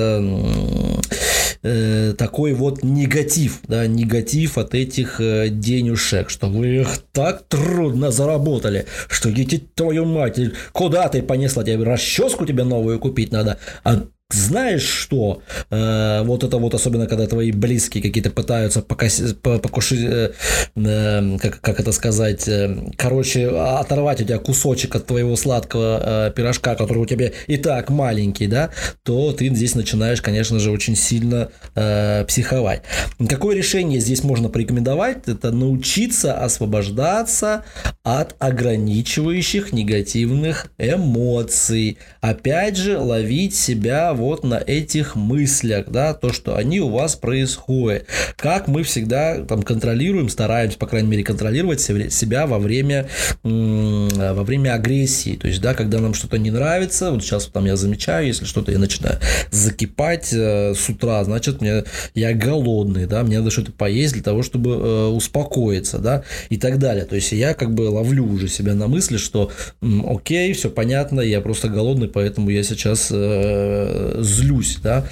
[1.64, 8.12] э, такой вот негатив, да, негатив от этих э, денежек, что вы их так трудно
[8.12, 10.40] заработали, что идите твою мать,
[10.72, 16.58] куда ты понесла, тебе расческу тебе новую купить надо, а знаешь что, э, вот это
[16.58, 20.32] вот особенно, когда твои близкие какие-то пытаются покоси, покушать, э,
[20.76, 26.32] э, как, как это сказать, э, короче, оторвать у тебя кусочек от твоего сладкого э,
[26.36, 28.70] пирожка, который у тебя и так маленький, да,
[29.04, 32.84] то ты здесь начинаешь, конечно же, очень сильно э, психовать.
[33.30, 35.28] Какое решение здесь можно порекомендовать?
[35.28, 37.64] Это научиться освобождаться
[38.04, 41.98] от ограничивающих негативных эмоций.
[42.22, 48.06] Опять же, ловить себя вот на этих мыслях, да, то, что они у вас происходят.
[48.38, 53.08] Как мы всегда там контролируем, стараемся, по крайней мере, контролировать себя во время,
[53.44, 55.36] во время агрессии.
[55.36, 58.72] То есть, да, когда нам что-то не нравится, вот сейчас там я замечаю, если что-то
[58.72, 64.14] я начинаю закипать э, с утра, значит, мне, я голодный, да, мне надо что-то поесть
[64.14, 67.06] для того, чтобы э, успокоиться, да, и так далее.
[67.06, 69.52] То есть, я как бы ловлю уже себя на мысли, что
[70.08, 75.06] окей, все понятно, я просто голодный, поэтому я сейчас э, злюсь, да,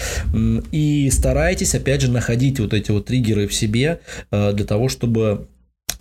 [0.72, 4.00] и старайтесь, опять же, находить вот эти вот триггеры в себе
[4.32, 5.48] э, для того, чтобы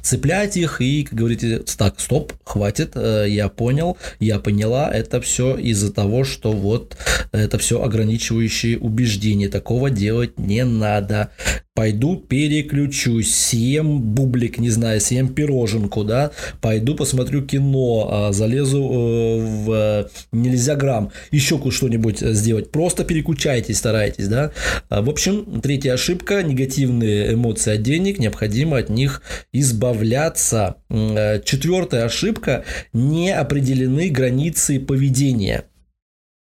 [0.01, 5.92] цеплять их и, говорите, так, стоп, хватит, э, я понял, я поняла, это все из-за
[5.92, 6.96] того, что вот
[7.32, 11.30] это все ограничивающие убеждения, такого делать не надо
[11.79, 19.39] пойду переключусь, съем бублик, не знаю, съем пироженку, да, пойду посмотрю кино, а, залезу э,
[19.39, 22.72] в э, нельзя грамм, еще что-нибудь сделать.
[22.72, 24.51] Просто переключайтесь, старайтесь, да.
[24.89, 29.22] А, в общем, третья ошибка, негативные эмоции от денег, необходимо от них
[29.53, 30.79] избавляться.
[30.91, 35.62] Э, четвертая ошибка, не определены границы поведения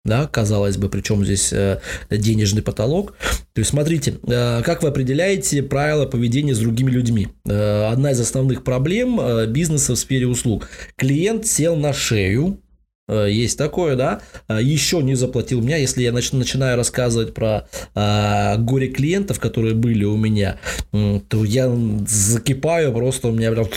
[0.06, 1.80] да, казалось бы, причем здесь э,
[2.10, 3.16] денежный потолок.
[3.54, 7.30] То есть, смотрите, э, как вы определяете правила поведения с другими людьми?
[7.46, 9.20] Э, одна из основных проблем
[9.52, 10.70] бизнеса в сфере услуг.
[10.96, 12.60] Клиент сел на шею,
[13.08, 15.62] есть такое, да, э, еще не заплатил.
[15.62, 20.58] Меня, если я нач- начинаю рассказывать про а, горе клиентов, которые были у меня,
[20.92, 21.72] то я
[22.08, 23.68] закипаю, просто у меня прям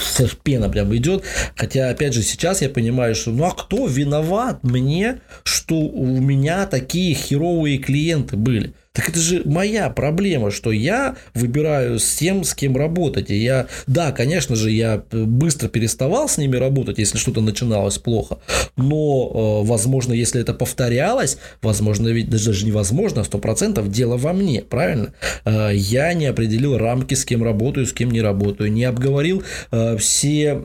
[0.42, 1.24] пена прям идет,
[1.56, 6.66] хотя, опять же, сейчас я понимаю, что, ну, а кто виноват мне, что у меня
[6.66, 8.72] такие херовые клиенты были?
[8.92, 13.30] Так это же моя проблема, что я выбираю с тем, с кем работать.
[13.30, 18.38] И я, да, конечно же, я быстро переставал с ними работать, если что-то начиналось плохо.
[18.76, 24.62] Но, э, возможно, если это повторялось, возможно, ведь даже невозможно, сто процентов дело во мне,
[24.62, 25.12] правильно?
[25.44, 29.96] Э, я не определил рамки, с кем работаю, с кем не работаю, не обговорил э,
[29.96, 30.62] все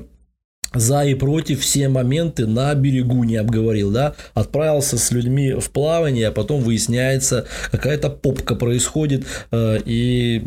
[0.74, 6.28] за и против все моменты на берегу не обговорил, да, отправился с людьми в плавание,
[6.28, 10.44] а потом выясняется, какая-то попка происходит, э, и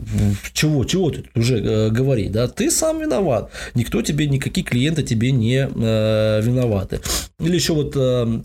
[0.53, 5.31] чего, чего ты уже э, говори, да, ты сам виноват, никто тебе, никакие клиенты тебе
[5.31, 7.01] не э, виноваты.
[7.39, 7.93] Или еще вот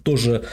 [0.03, 0.43] тоже,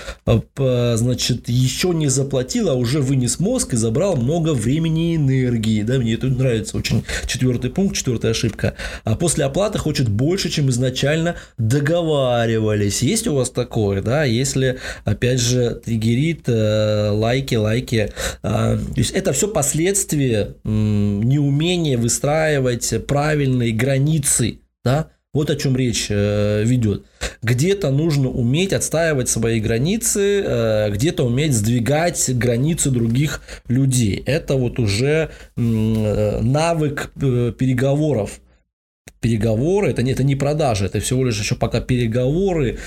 [0.55, 5.99] значит, еще не заплатил, а уже вынес мозг и забрал много времени и энергии, да,
[5.99, 7.05] мне это нравится очень.
[7.27, 8.75] Четвертый пункт, четвертая ошибка.
[9.03, 13.03] А после оплаты хочет больше, чем изначально изначально договаривались.
[13.03, 14.25] Есть у вас такое, да?
[14.25, 18.11] Если, опять же, триггерит э, лайки, лайки.
[18.43, 25.09] Э, то есть это все последствия э, неумения выстраивать правильные границы, да?
[25.35, 27.05] Вот о чем речь э, ведет.
[27.43, 34.23] Где-то нужно уметь отстаивать свои границы, э, где-то уметь сдвигать границы других людей.
[34.27, 35.61] Это вот уже э,
[36.41, 38.41] навык э, переговоров
[39.21, 42.79] переговоры, это не, это не продажи, это всего лишь еще пока переговоры,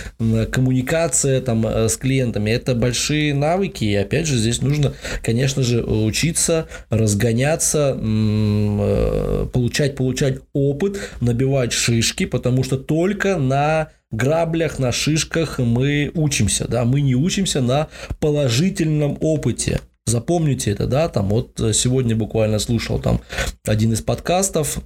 [0.52, 4.94] коммуникация там э, с клиентами, это большие навыки, и опять же здесь нужно,
[5.24, 14.80] конечно же, учиться, разгоняться, э, получать, получать опыт, набивать шишки, потому что только на граблях,
[14.80, 17.88] на шишках мы учимся, да, мы не учимся на
[18.20, 19.80] положительном опыте.
[20.06, 23.22] Запомните это, да, там вот сегодня буквально слушал там
[23.66, 24.80] один из подкастов,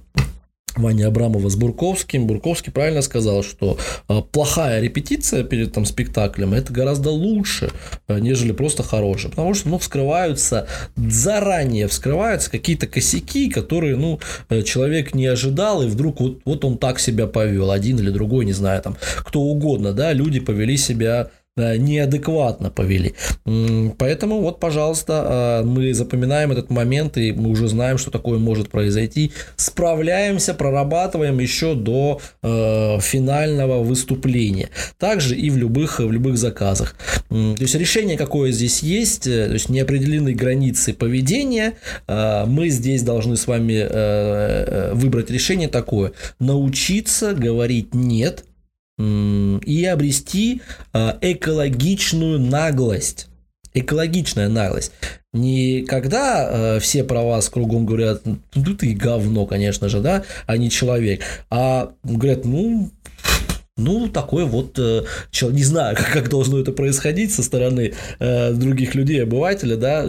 [0.76, 2.26] Вани Абрамова с Бурковским.
[2.26, 7.70] Бурковский правильно сказал, что э, плохая репетиция перед там, спектаклем это гораздо лучше,
[8.08, 9.30] э, нежели просто хорошая.
[9.30, 10.66] Потому что ну, вскрываются,
[10.96, 16.78] заранее вскрываются какие-то косяки, которые ну, э, человек не ожидал, и вдруг вот, вот он
[16.78, 21.30] так себя повел, один или другой, не знаю, там кто угодно, да, люди повели себя
[21.56, 23.14] неадекватно повели.
[23.98, 28.68] Поэтому вот, пожалуйста, а, мы запоминаем этот момент, и мы уже знаем, что такое может
[28.68, 29.32] произойти.
[29.56, 34.68] Справляемся, прорабатываем еще до э, финального выступления.
[34.98, 36.94] Также и в любых, в любых заказах.
[37.28, 41.74] То есть решение какое здесь есть, э, то есть неопределенные границы поведения.
[42.06, 43.86] Э, мы здесь должны с вами
[44.94, 46.12] выбрать решение такое.
[46.38, 48.44] Научиться говорить «нет»,
[48.98, 53.28] и обрести а, экологичную наглость.
[53.74, 54.92] Экологичная наглость.
[55.34, 60.56] Не когда э, все про вас кругом говорят, ну ты говно, конечно же, да, а
[60.56, 61.20] не человек,
[61.50, 62.90] а говорят, ну
[63.76, 65.04] ну, такой вот, э,
[65.42, 70.06] не знаю, как должно это происходить со стороны э, других людей, обывателя, да,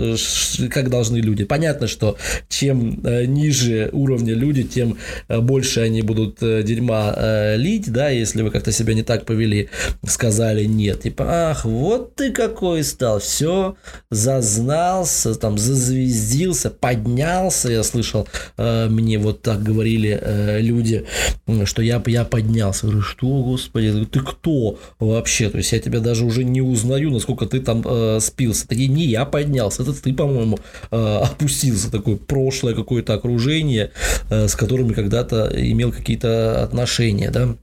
[0.69, 1.43] как должны люди.
[1.43, 4.97] Понятно, что чем э, ниже уровня люди, тем
[5.27, 9.69] больше они будут дерьма лить, да, если вы как-то себя не так повели,
[10.05, 13.75] сказали нет, типа, ах, вот ты какой стал, все,
[14.09, 21.05] зазнался, там, зазвездился, поднялся, я слышал, мне вот так говорили люди,
[21.65, 25.49] что я, я поднялся, говорю, что, господи, ты кто вообще?
[25.49, 28.67] То есть я тебя даже уже не узнаю, насколько ты там э, спился.
[28.67, 30.59] Такие, не я поднялся, это ты, по-моему,
[30.91, 31.91] э, опустился.
[31.91, 33.91] Такое прошлое какое-то окружение,
[34.29, 37.55] э, с которыми когда-то имел какие-то отношения, да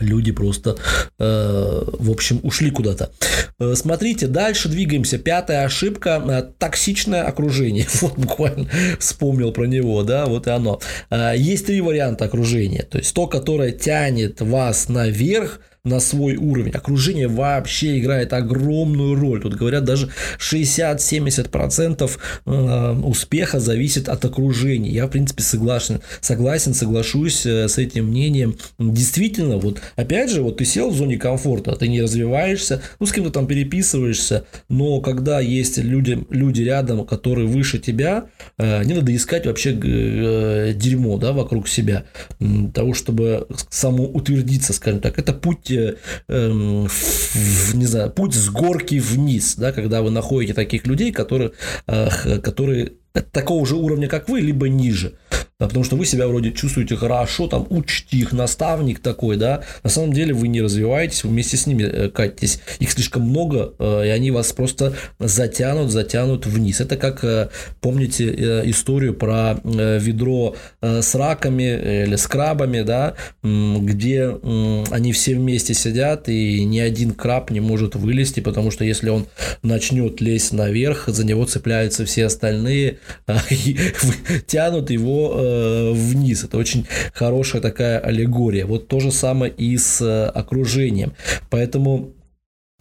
[0.00, 0.76] люди просто,
[1.18, 3.10] э, в общем, ушли куда-то.
[3.58, 5.18] Э, смотрите, дальше двигаемся.
[5.18, 7.86] Пятая ошибка э,– токсичное окружение.
[8.04, 8.68] Вот буквально
[8.98, 10.80] вспомнил про него, да, вот и оно.
[11.10, 12.82] Есть три варианта окружения.
[12.82, 16.72] То есть, то, которое тянет вас наверх– на свой уровень.
[16.72, 19.42] Окружение вообще играет огромную роль.
[19.42, 20.08] Тут говорят, даже
[20.38, 22.10] 60-70%
[22.46, 24.90] э, успеха зависит от окружения.
[24.90, 28.56] Я, в принципе, согласен, согласен, соглашусь э, с этим мнением.
[28.78, 33.12] Действительно, вот опять же, вот ты сел в зоне комфорта, ты не развиваешься, ну, с
[33.12, 39.14] кем-то там переписываешься, но когда есть люди, люди рядом, которые выше тебя, э, не надо
[39.14, 42.04] искать вообще дерьмо, да, вокруг себя,
[42.72, 45.18] того, чтобы самоутвердиться, скажем так.
[45.18, 45.96] Это путь э,
[46.28, 51.52] э, в, не знаю, путь с горки вниз, да, когда вы находите таких людей, которые,
[51.86, 55.14] э, которые такого же уровня, как вы, либо ниже.
[55.60, 59.90] Да, потому что вы себя вроде чувствуете хорошо, там учите их, наставник такой, да, на
[59.90, 64.06] самом деле вы не развиваетесь, вы вместе с ними э, катитесь, их слишком много, э,
[64.06, 66.80] и они вас просто затянут, затянут вниз.
[66.80, 67.50] Это как, э,
[67.80, 74.36] помните историю про ведро с раками или с крабами, да, где
[74.90, 79.26] они все вместе сидят, и ни один краб не может вылезти, потому что если он
[79.62, 82.98] начнет лезть наверх, за него цепляются все остальные,
[84.46, 86.44] тянут его Э, вниз.
[86.44, 88.66] Это очень хорошая такая аллегория.
[88.66, 91.12] Вот то же самое и с э, окружением.
[91.50, 92.14] Поэтому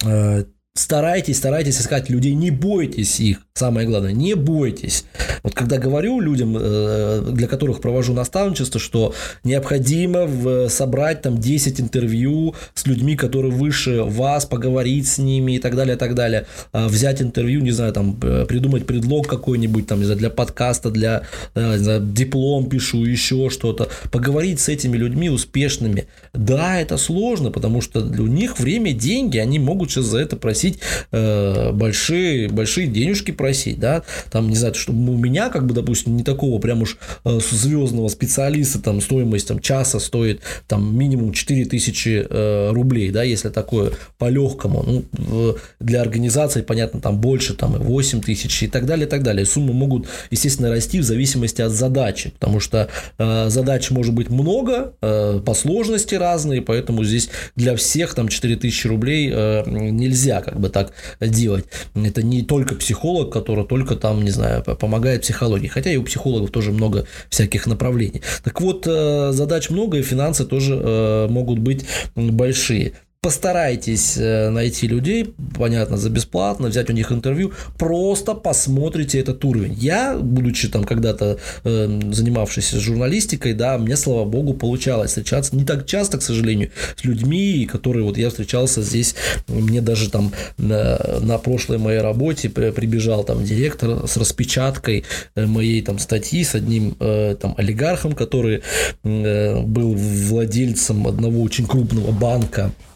[0.05, 0.45] э,
[0.75, 3.45] старайтесь, старайтесь искать людей, не бойтесь их.
[3.53, 5.05] Самое главное, не бойтесь.
[5.43, 9.13] Вот когда говорю людям, э, для которых провожу наставничество, что
[9.43, 15.75] необходимо собрать там 10 интервью с людьми, которые выше вас, поговорить с ними и так
[15.75, 16.47] далее, и так далее.
[16.71, 20.89] А взять интервью, не знаю, там э, придумать предлог какой-нибудь, там, не знаю, для подкаста,
[20.89, 21.21] для,
[21.53, 23.89] э, не знаю, диплом пишу, еще что-то.
[24.11, 26.07] Поговорить с этими людьми успешными.
[26.33, 30.62] Да, это сложно, потому что у них время, деньги, они могут сейчас за это просить
[31.11, 36.23] большие, большие денежки просить, да, там, не знаю, чтобы у меня, как бы, допустим, не
[36.23, 42.71] такого прям уж э, звездного специалиста, там, стоимость там, часа стоит там минимум 4000 э,
[42.71, 48.63] рублей, да, если такое по-легкому, ну, для организации, понятно, там больше, там, и 8 тысяч
[48.63, 49.45] и так далее, и так далее.
[49.45, 54.93] Суммы могут, естественно, расти в зависимости от задачи, потому что э, задач может быть много,
[55.01, 60.69] э, по сложности разные, поэтому здесь для всех там 4000 рублей э, нельзя как бы
[60.69, 61.65] так делать.
[61.95, 65.67] Это не только психолог, который только там, не знаю, помогает психологии.
[65.67, 68.21] Хотя и у психологов тоже много всяких направлений.
[68.43, 71.85] Так вот, э, задач много, и финансы тоже э, могут быть
[72.15, 72.93] большие.
[73.23, 79.73] Постарайтесь э, найти людей, понятно, за бесплатно, взять у них интервью, просто посмотрите этот уровень.
[79.79, 85.85] Я, будучи там когда-то э, занимавшийся журналистикой, да, мне, слава богу, получалось встречаться не так
[85.85, 89.15] часто, к сожалению, с людьми, которые вот я встречался здесь,
[89.47, 95.05] мне даже там на, на прошлой моей работе прибежал там директор с распечаткой
[95.35, 98.63] э, моей там статьи с одним э, там олигархом, который
[99.05, 102.92] э, был владельцем одного очень крупного банка Э,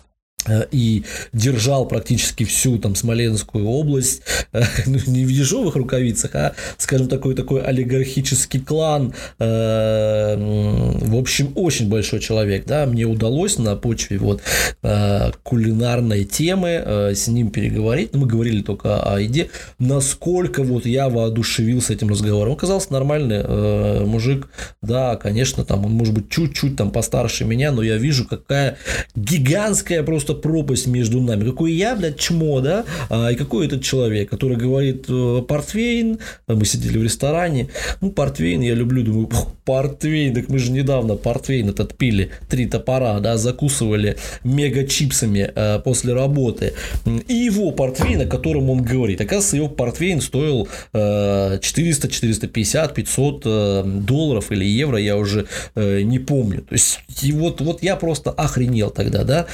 [0.72, 4.22] и держал практически всю там Смоленскую область,
[4.54, 10.36] э, ну, не в ежовых рукавицах, а, скажем, такой такой олигархический клан, э,
[11.02, 14.42] в общем, очень большой человек, да, мне удалось на почве вот
[15.44, 22.10] кулинарной темы с ним переговорить, мы говорили только о еде, насколько вот я воодушевился этим
[22.10, 24.50] разговором, он казался нормальный мужик,
[24.82, 28.78] да, конечно, там он может быть чуть-чуть там постарше меня, но я вижу, какая
[29.16, 31.44] гигантская просто пропасть между нами.
[31.44, 36.66] Какой я, блядь, чмо, да, а, и какой этот человек, который говорит э, портвейн, мы
[36.66, 37.70] сидели в ресторане,
[38.02, 39.30] ну, портвейн я люблю, думаю,
[39.66, 45.80] портвейн, так мы же недавно портвейн этот пили, три топора, да, закусывали мега чипсами э,
[45.80, 46.74] после работы,
[47.28, 53.42] и его портвейн, о котором он говорит, оказывается, его портвейн стоил э, 400, 450, 500
[53.46, 57.98] э, долларов или евро, я уже э, не помню, то есть, и вот, вот я
[57.98, 59.48] просто охренел тогда, да,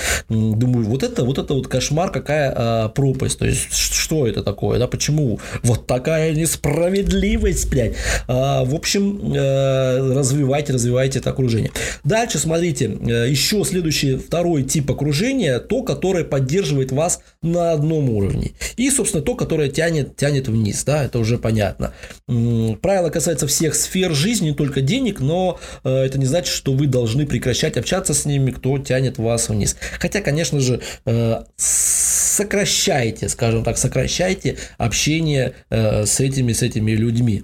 [0.64, 4.80] думаю, вот это вот это вот кошмар, какая а, пропасть, то есть что это такое,
[4.80, 7.95] да, почему вот такая несправедливость, блядь.
[8.28, 11.72] А, в общем, а, развивайте, развивайте это окружение.
[12.03, 18.51] Дальше, смотрите, э, еще следующий, второй тип окружения, то, которое поддерживает вас на одном уровне.
[18.78, 21.93] И, собственно, то, которое тянет, тянет вниз, да, это уже понятно.
[22.28, 26.88] Правило касается всех сфер жизни, не только денег, но э, это не значит, что вы
[26.88, 29.76] должны прекращать общаться с ними, кто тянет вас вниз.
[29.99, 37.43] Хотя, конечно же, э, сокращайте, скажем так, сокращайте общение э, с этими, с этими людьми.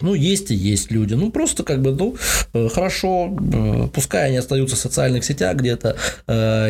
[0.00, 1.14] Ну, есть и есть люди.
[1.14, 2.16] Ну, просто как бы, ну,
[2.54, 3.30] э, хорошо,
[3.94, 5.96] пускай они остаются в социальных сетях где-то,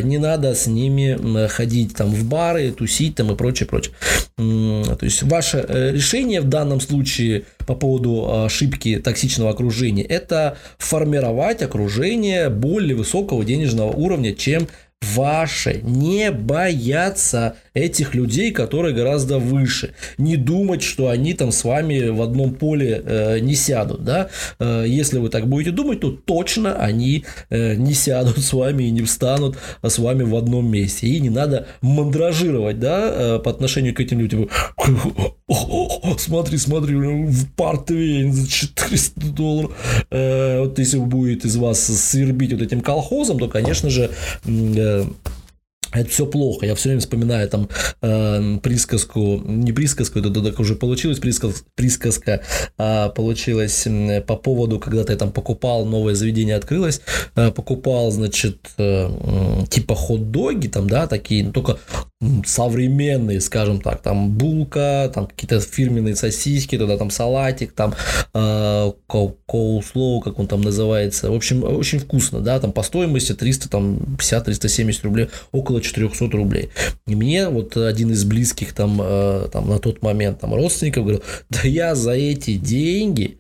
[0.03, 3.95] не надо с ними ходить там в бары, тусить там и прочее, прочее.
[4.37, 12.51] То есть, ваше решение в данном случае по поводу ошибки токсичного окружения– это формировать окружение
[12.51, 14.69] более высокого денежного уровня, чем
[15.03, 22.09] ваше, не бояться этих людей, которые гораздо выше, не думать, что они там с вами
[22.09, 24.29] в одном поле э, не сядут, да,
[24.59, 28.91] э, если вы так будете думать, то точно они э, не сядут с вами и
[28.91, 33.95] не встанут с вами в одном месте, и не надо мандражировать, да, э, по отношению
[33.95, 34.49] к этим людям,
[36.19, 39.73] смотри, смотри, в портвейн за 400 долларов,
[40.11, 44.11] э, вот если будет из вас свербить вот этим колхозом, то, конечно же,
[44.45, 45.22] э, Um.
[45.93, 46.67] Это все плохо.
[46.67, 47.69] Я все время вспоминаю там
[48.01, 52.43] э, присказку, не присказку, это так уже получилось присказ, присказка,
[52.79, 53.87] а получилось
[54.27, 57.01] по поводу, когда ты там покупал, новое заведение открылось,
[57.37, 59.11] э, покупал, значит, э,
[59.69, 61.79] типа хот-доги там, да, такие, ну, только
[62.47, 67.95] современные, скажем так, там булка, там какие-то фирменные сосиски, туда там салатик, там
[68.35, 68.93] э,
[69.47, 71.31] коуслоу, как он там называется.
[71.31, 76.71] В общем, очень вкусно, да, там по стоимости 300, там 50-370 рублей, около 400 рублей.
[77.07, 81.23] И мне вот один из близких там, э, там на тот момент там родственников говорил,
[81.51, 83.39] да я за эти деньги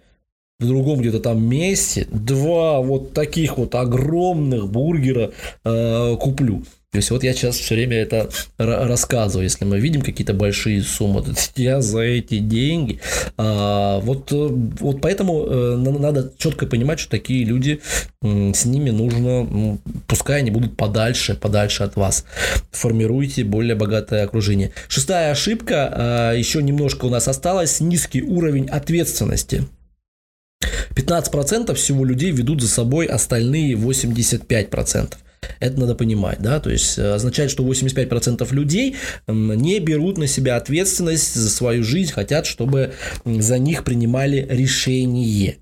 [0.58, 5.32] в другом где-то там месте два вот таких вот огромных бургера
[5.64, 6.62] э, куплю.
[6.92, 8.28] То есть вот я сейчас все время это
[8.58, 13.00] рассказываю, если мы видим какие-то большие суммы, то я за эти деньги.
[13.38, 14.48] А, вот, э,
[14.80, 17.80] вот поэтому э, надо четко понимать, что такие люди,
[18.20, 22.26] с ними нужно, пускай они будут подальше, подальше от вас.
[22.72, 24.72] Формируйте более богатое окружение.
[24.88, 29.66] Шестая ошибка, а, еще немножко у нас осталось, низкий уровень ответственности.
[30.94, 35.14] 15% всего людей ведут за собой остальные 85%.
[35.60, 40.56] Это надо понимать, да, то есть э, означает, что 85% людей не берут на себя
[40.56, 42.92] ответственность за свою жизнь, хотят, чтобы
[43.24, 45.58] за них принимали решение.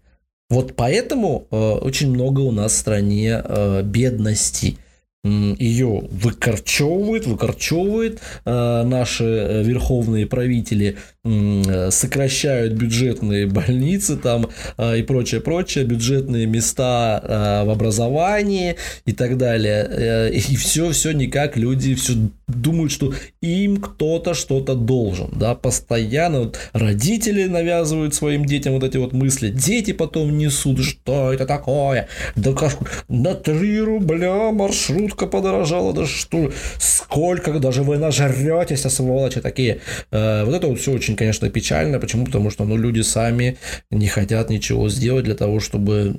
[0.48, 4.78] Вот поэтому э, очень много у нас в стране э, бедности
[5.22, 14.48] ее выкорчевывают, выкорчевывают наши верховные правители, сокращают бюджетные больницы там
[14.78, 20.30] и прочее, прочее, бюджетные места в образовании и так далее.
[20.32, 22.14] И все, все никак люди все
[22.48, 28.96] думают, что им кто-то что-то должен, да, постоянно вот родители навязывают своим детям вот эти
[28.96, 35.92] вот мысли, дети потом несут, что это такое, да как на 3 рубля маршрутка подорожала,
[35.92, 39.80] да что, сколько, даже вы нажретесь, а сволочи такие.
[40.10, 42.26] Э, вот это вот все очень, конечно, печально, почему?
[42.26, 43.58] Потому что, ну, люди сами
[43.90, 46.14] не хотят ничего сделать для того, чтобы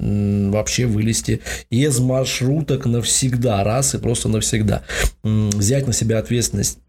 [0.52, 4.84] вообще вылезти из маршруток навсегда, раз и просто навсегда.
[5.24, 6.80] Взять на себя ответственность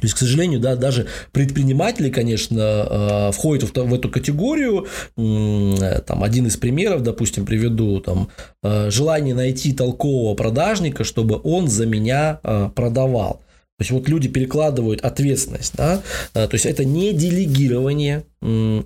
[0.00, 4.86] то есть, к сожалению, да, даже предприниматели, конечно, э, входят в, эту категорию.
[5.16, 8.28] Там один из примеров, допустим, приведу, там,
[8.62, 13.42] э, желание найти толкового продажника, чтобы он за меня э, продавал.
[13.78, 16.02] То есть вот люди перекладывают ответственность, да,
[16.32, 18.24] то есть это не делегирование,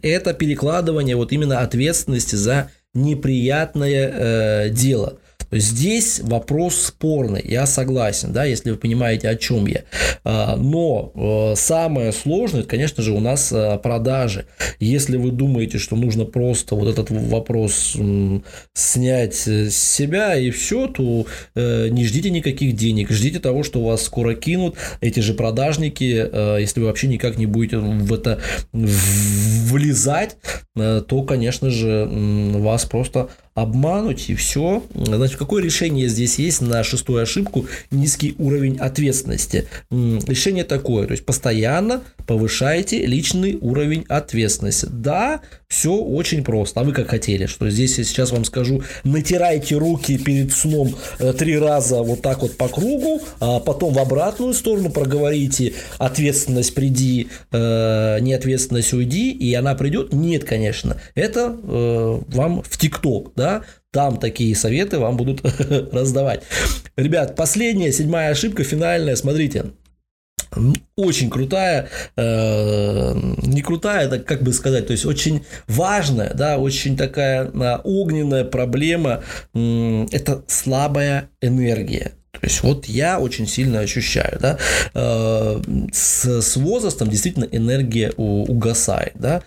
[0.03, 5.17] это перекладывание вот именно ответственности за неприятное дело.
[5.53, 9.85] Здесь вопрос спорный, я согласен, да, если вы понимаете, о чем я.
[10.25, 14.47] А, но э, самое сложное, конечно же, у нас э, продажи.
[14.81, 17.97] Если вы думаете, что нужно просто вот этот вопрос
[18.73, 24.03] снять с себя и все, то э, не ждите никаких денег, ждите того, что вас
[24.03, 28.41] скоро кинут эти же продажники, если вы вообще никак не будете в это
[28.73, 30.37] влезать,
[30.75, 34.83] то, конечно же, вас просто обмануть и все.
[34.95, 37.67] Значит, какое решение здесь есть на шестую ошибку?
[37.91, 39.69] Низкий уровень ответственности.
[39.91, 44.87] Решение такое, то есть постоянно повышайте личный уровень ответственности.
[44.91, 46.81] Да, все очень просто.
[46.81, 51.33] А вы как хотели, что здесь я сейчас вам скажу, натирайте руки перед сном э,
[51.33, 57.29] три раза вот так вот по кругу, а потом в обратную сторону проговорите ответственность приди,
[57.51, 60.13] э, неответственность уйди, и она придет.
[60.13, 65.41] Нет, конечно, это э, вам в ТикТок, да, там такие советы вам будут
[65.93, 66.45] раздавать.
[66.97, 69.65] Ребят, последняя, седьмая ошибка, финальная, смотрите
[70.97, 76.95] очень крутая, э, не крутая, это как бы сказать, то есть очень важная, да, очень
[76.95, 79.23] такая э, огненная проблема,
[79.55, 82.13] э, это слабая энергия.
[82.33, 84.59] То есть вот я очень сильно ощущаю, да,
[84.93, 89.43] э, с, с возрастом действительно энергия угасает, да,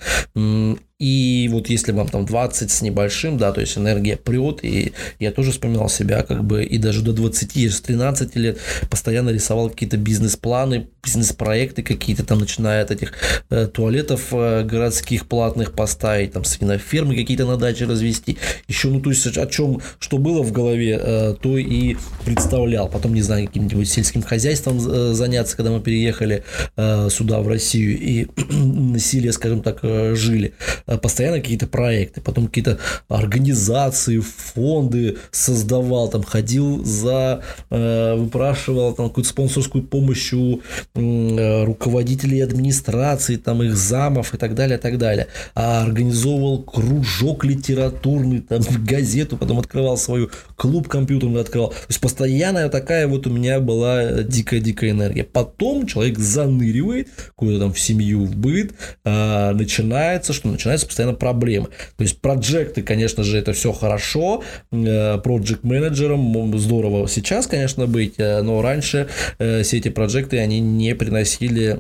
[0.98, 5.32] и вот если вам там 20 с небольшим, да, то есть энергия прет, и я
[5.32, 9.98] тоже вспоминал себя как бы и даже до 20, с 13 лет постоянно рисовал какие-то
[9.98, 13.12] бизнес-планы, бизнес-проекты какие-то там, начиная от этих
[13.50, 18.38] э, туалетов э, городских платных поставить, там свинофермы какие-то на даче развести,
[18.70, 22.88] еще, ну, то есть о чем, что было в голове, э, то и представлял.
[22.88, 26.43] Потом, не знаю, каким-нибудь сельским хозяйством э, заняться, когда мы переехали
[26.78, 30.54] э, сюда, в Россию, и насилие, скажем так, э, жили.
[30.88, 32.77] Э, постоянно какие-то проекты, потом какие-то
[33.07, 40.61] организации, фонды создавал, там ходил за, э, выпрашивал там какую-то спонсорскую помощь у
[40.93, 45.27] э, руководителей администрации, там их замов и так далее, и так далее.
[45.55, 51.69] А организовывал кружок литературный, там газету, потом открывал свою клуб компьютерный открывал.
[51.69, 55.23] То есть постоянная такая вот у меня была дикая-дикая энергия.
[55.23, 58.73] Потом человек заныривает куда-то там в семью, в быт,
[59.03, 61.67] начинается, что начинается начинаются постоянно проблемы.
[61.97, 68.41] То есть проекты, конечно же, это все хорошо, проект менеджером здорово сейчас, конечно, быть, э,
[68.41, 69.07] но раньше
[69.39, 71.80] э, все эти проекты, они не приносили,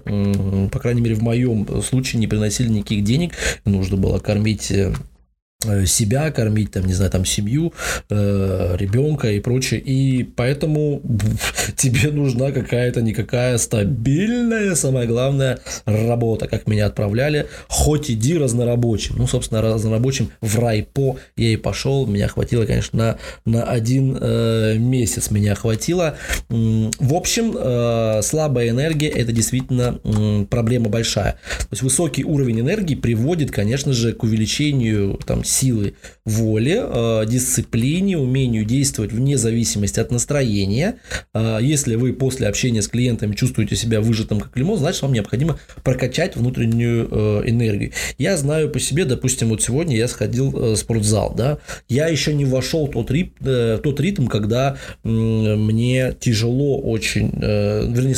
[0.71, 3.33] по крайней мере, в моем случае, не приносили никаких денег,
[3.65, 5.14] нужно было кормить э, Э,
[5.85, 7.73] себя кормить, там, не знаю, там, семью,
[8.09, 9.79] э, ребенка и прочее.
[9.79, 11.01] И поэтому
[11.75, 17.47] тебе нужна какая-то никакая стабильная, самое главное, работа, как меня отправляли.
[17.67, 19.15] Хоть иди разнорабочим.
[19.17, 22.05] Ну, собственно, разнорабочим в райпо я и пошел.
[22.05, 26.17] Меня хватило, конечно, на, на один э, месяц меня хватило.
[26.49, 31.33] В общем, э, слабая энергия– это действительно э, проблема большая.
[31.59, 35.93] То есть, высокий уровень энергии приводит, конечно же, к увеличению там, силы
[36.25, 40.95] воли, э, дисциплине, умению действовать вне зависимости от настроения.
[41.33, 45.59] Э, если вы после общения с клиентами чувствуете себя выжатым как лимон, значит вам необходимо
[45.83, 47.91] прокачать внутреннюю э, энергию.
[48.17, 52.45] Я знаю по себе, допустим, вот сегодня я сходил в спортзал, да, я еще не
[52.45, 58.15] вошел в тот, рип, тот ритм, когда мне тяжело очень, вернее,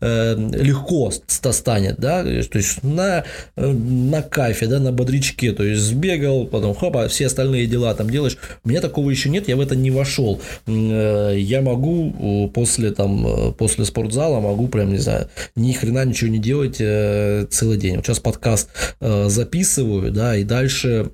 [0.00, 1.12] легко
[1.52, 3.24] станет, да, то есть на,
[3.56, 8.10] на кайфе, да, на бодрячке, то есть сбегал, потом хоп, а все остальные дела там
[8.10, 8.36] делаешь.
[8.64, 10.40] У меня такого еще нет, я в это не вошел.
[10.66, 16.30] Э, я могу после там, э, после спортзала могу прям, не знаю, ни хрена ничего
[16.30, 17.96] не делать целый день.
[17.96, 21.10] Вот сейчас подкаст записываю, да, и дальше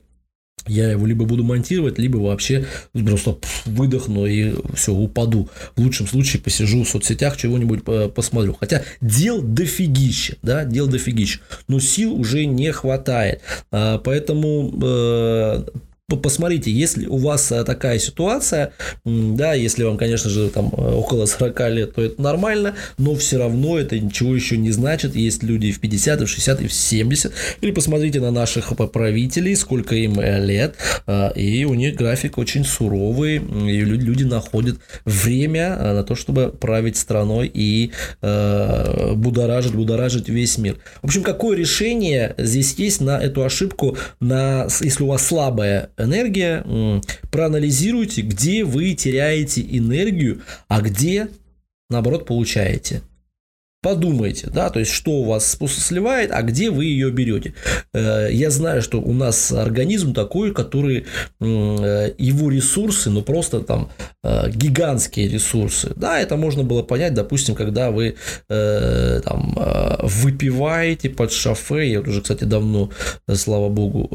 [0.67, 5.49] я его либо буду монтировать, либо вообще просто выдохну и все, упаду.
[5.77, 7.83] В лучшем случае посижу в соцсетях, чего-нибудь
[8.15, 8.57] посмотрю.
[8.59, 13.41] Хотя дел дофигища, да, дел дофигища, но сил уже не хватает.
[13.71, 15.65] А, поэтому э,
[16.17, 18.73] посмотрите, если у вас э, такая ситуация,
[19.05, 23.39] да, если вам, конечно же, там э, около 40 лет, то это нормально, но все
[23.39, 25.15] равно это ничего еще не значит.
[25.17, 27.33] Есть люди и в 50, и в 60, и в 70.
[27.61, 30.77] Или посмотрите на наших правителей, сколько им э, лет,
[31.37, 37.51] и у них график очень суровый, и люди находят время на то, чтобы править страной
[37.53, 40.79] и будоражить, будоражить весь мир.
[41.03, 46.65] В общем, какое решение здесь есть на эту ошибку, на, если у вас слабая энергия,
[47.31, 51.29] проанализируйте, где вы теряете энергию, а где,
[51.91, 53.03] наоборот, получаете.
[53.83, 57.55] Подумайте, да, то есть, что у вас сливает, а где вы ее берете.
[57.93, 61.07] Э, я знаю, что у нас организм такой, который,
[61.41, 63.91] э, его ресурсы, ну, просто там
[64.23, 65.95] э, гигантские ресурсы.
[65.97, 68.15] Да, это можно было понять, допустим, когда вы
[68.49, 69.57] там
[70.03, 72.91] выпиваете под шофе, я уже, кстати, давно,
[73.35, 74.09] слава богу,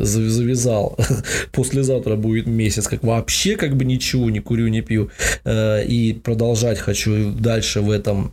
[0.00, 0.98] завязал,
[1.52, 5.10] послезавтра будет месяц, как вообще как бы ничего не курю, не пью,
[5.46, 8.32] и продолжать хочу дальше в этом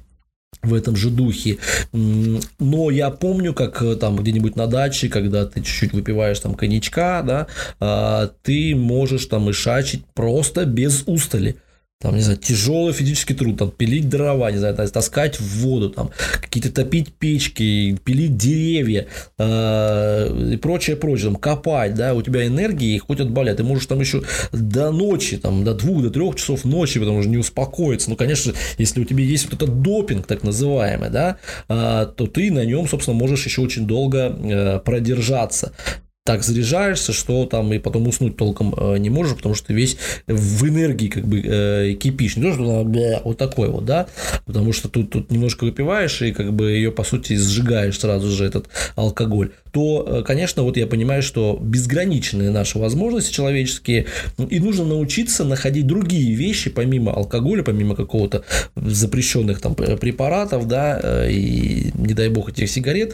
[0.64, 1.58] в этом же духе.
[1.92, 7.22] Но я помню, как э, там где-нибудь на даче, когда ты чуть-чуть выпиваешь там коньячка,
[7.22, 7.48] да,
[7.80, 11.58] а, ты можешь там и шачить просто без устали
[12.00, 16.12] там, не знаю, тяжелый физический труд, там, пилить дрова, не знаю, таскать в воду, там,
[16.42, 19.08] какие-то топить печки, пилить деревья
[19.40, 24.00] э, и прочее, прочее, там, копать, да, у тебя энергии хоть отбавлять, ты можешь там
[24.00, 24.22] еще
[24.52, 28.54] до ночи, там, до двух, до трех часов ночи, потому что не успокоиться, ну, конечно,
[28.78, 31.38] если у тебя есть вот этот допинг, так называемый, да,
[31.68, 35.74] э, то ты на нем, собственно, можешь еще очень долго э, продержаться
[36.28, 39.96] так заряжаешься, что там и потом уснуть толком э, не можешь, потому что весь
[40.28, 42.36] в энергии как бы э, кипишь.
[42.36, 44.08] Не то, что бля, вот такой вот, да,
[44.46, 48.44] потому что тут, тут немножко выпиваешь и как бы ее, по сути, сжигаешь сразу же
[48.44, 48.68] этот
[48.98, 54.08] алкоголь то, э, конечно, вот я понимаю, что безграничные наши возможности человеческие,
[54.50, 58.44] и нужно научиться находить другие вещи, помимо алкоголя, помимо какого-то
[58.76, 63.14] запрещенных там препаратов, да, э, и, не дай бог, этих сигарет,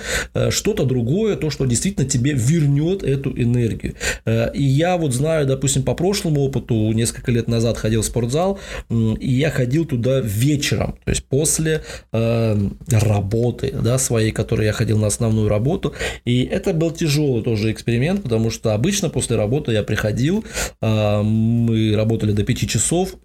[0.52, 3.96] что-то другое, то, что действительно тебе вернет эту энергию.
[4.26, 9.32] И я вот знаю, допустим, по прошлому опыту, несколько лет назад ходил в спортзал, и
[9.32, 15.50] я ходил туда вечером, то есть после работы, да, своей, которой я ходил на основную
[15.50, 15.94] работу,
[16.26, 20.44] и это был тяжелый тоже эксперимент, потому что обычно после работы я приходил,
[20.82, 23.16] а, мы работали до 5 часов,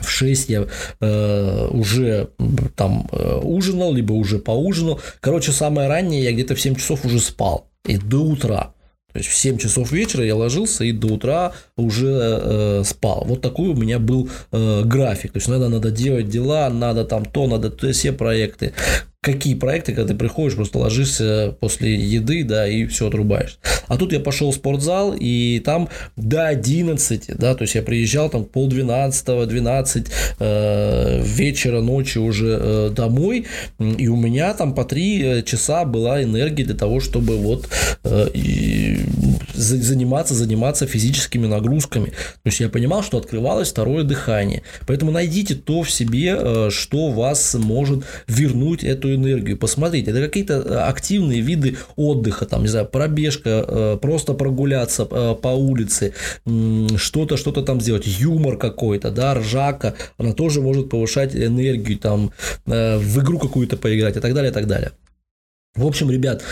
[0.00, 0.66] в 6 я
[1.00, 2.30] э, уже
[2.74, 5.00] там э, ужинал, либо уже поужинал.
[5.20, 7.70] Короче, самое раннее я где-то в 7 часов уже спал.
[7.86, 8.74] И до утра.
[9.12, 13.24] То есть в 7 часов вечера я ложился и до утра уже э, спал.
[13.26, 15.32] Вот такой у меня был э, график.
[15.32, 18.72] То есть надо, надо делать дела, надо там то, надо то, все проекты
[19.22, 23.58] какие проекты, когда ты приходишь, просто ложишься после еды, да, и все отрубаешь.
[23.86, 28.30] А тут я пошел в спортзал, и там до 11, да, то есть я приезжал
[28.30, 30.06] там пол 12, 12
[30.40, 33.46] э, вечера, ночи уже э, домой,
[33.78, 37.68] и у меня там по 3 э, часа была энергия для того, чтобы вот
[38.02, 38.98] э, и
[39.54, 42.06] заниматься, заниматься физическими нагрузками.
[42.06, 44.62] То есть я понимал, что открывалось второе дыхание.
[44.88, 49.56] Поэтому найдите то в себе, э, что вас может вернуть эту энергию.
[49.58, 55.34] Посмотрите, это какие-то э, активные виды отдыха, там, не знаю, пробежка, э, просто прогуляться э,
[55.40, 56.14] по улице,
[56.96, 62.32] что-то, что-то там сделать, юмор какой-то, да, ржака, она тоже может повышать энергию, там,
[62.66, 64.92] в игру какую-то поиграть и так далее, и так далее.
[65.74, 66.42] В общем, ребят,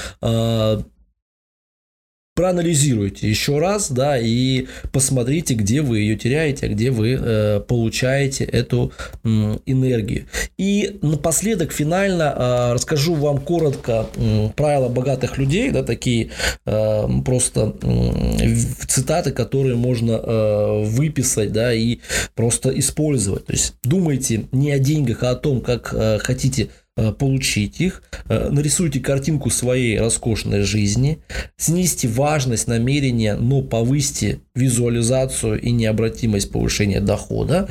[2.34, 8.44] проанализируйте еще раз, да, и посмотрите, где вы ее теряете, а где вы э, получаете
[8.44, 8.92] эту
[9.24, 9.28] э,
[9.66, 10.26] энергию.
[10.56, 16.30] И напоследок финально э, расскажу вам коротко э, правила богатых людей, да, такие
[16.66, 18.54] э, просто э,
[18.86, 21.98] цитаты, которые можно э, выписать, да, и
[22.34, 23.46] просто использовать.
[23.46, 26.68] То есть думайте не о деньгах, а о том, как э, хотите
[27.12, 31.18] получить их, э, нарисуйте картинку своей роскошной жизни,
[31.56, 37.68] снизьте важность намерения, но повысьте визуализацию и необратимость повышения дохода,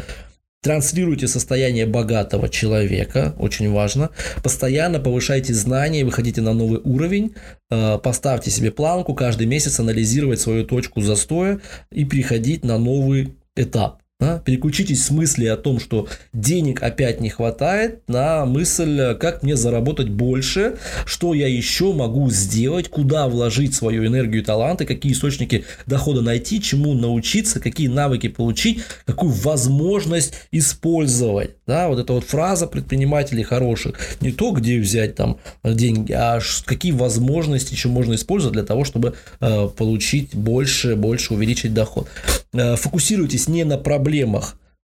[0.61, 4.09] Транслируйте состояние богатого человека, очень важно.
[4.43, 7.33] Постоянно повышайте знания, выходите на новый уровень.
[7.71, 11.61] Э, поставьте себе планку каждый месяц анализировать свою точку застоя
[11.93, 14.01] и переходить на новый этап.
[14.19, 14.39] Да?
[14.39, 20.09] Переключитесь с мысли о том, что денег опять не хватает, на мысль, как мне заработать
[20.09, 26.21] больше, что я еще могу сделать, куда вложить свою энергию и таланты, какие источники дохода
[26.21, 31.51] найти, чему научиться, какие навыки получить, какую возможность использовать.
[31.65, 31.87] Да?
[31.87, 34.17] Вот эта вот фраза предпринимателей хороших.
[34.19, 39.13] Не то, где взять там деньги, а какие возможности еще можно использовать для того, чтобы
[39.39, 42.09] э, получить больше, больше увеличить доход.
[42.51, 44.08] Э, фокусируйтесь не на проблемах,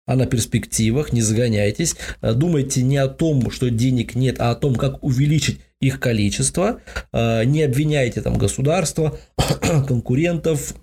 [0.05, 1.95] а на перспективах, не загоняйтесь.
[2.21, 6.79] Э, думайте не о том, что денег нет, а о том, как увеличить их количество.
[7.11, 9.17] Э, не обвиняйте там государство,
[9.87, 10.75] конкурентов,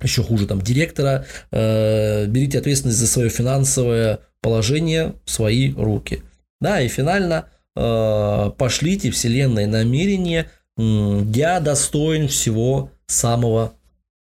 [0.00, 1.26] еще хуже там директора.
[1.52, 6.22] Берите ответственность за свое финансовое положение в свои руки.
[6.60, 13.74] Да, и финально пошлите вселенной намерение «Я достоин всего самого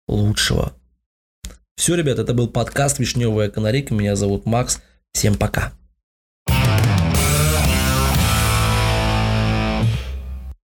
[0.08, 0.74] лучшего».
[1.80, 3.94] Все, ребят, это был подкаст «Вишневая канарейка».
[3.94, 4.82] Меня зовут Макс.
[5.14, 5.72] Всем пока.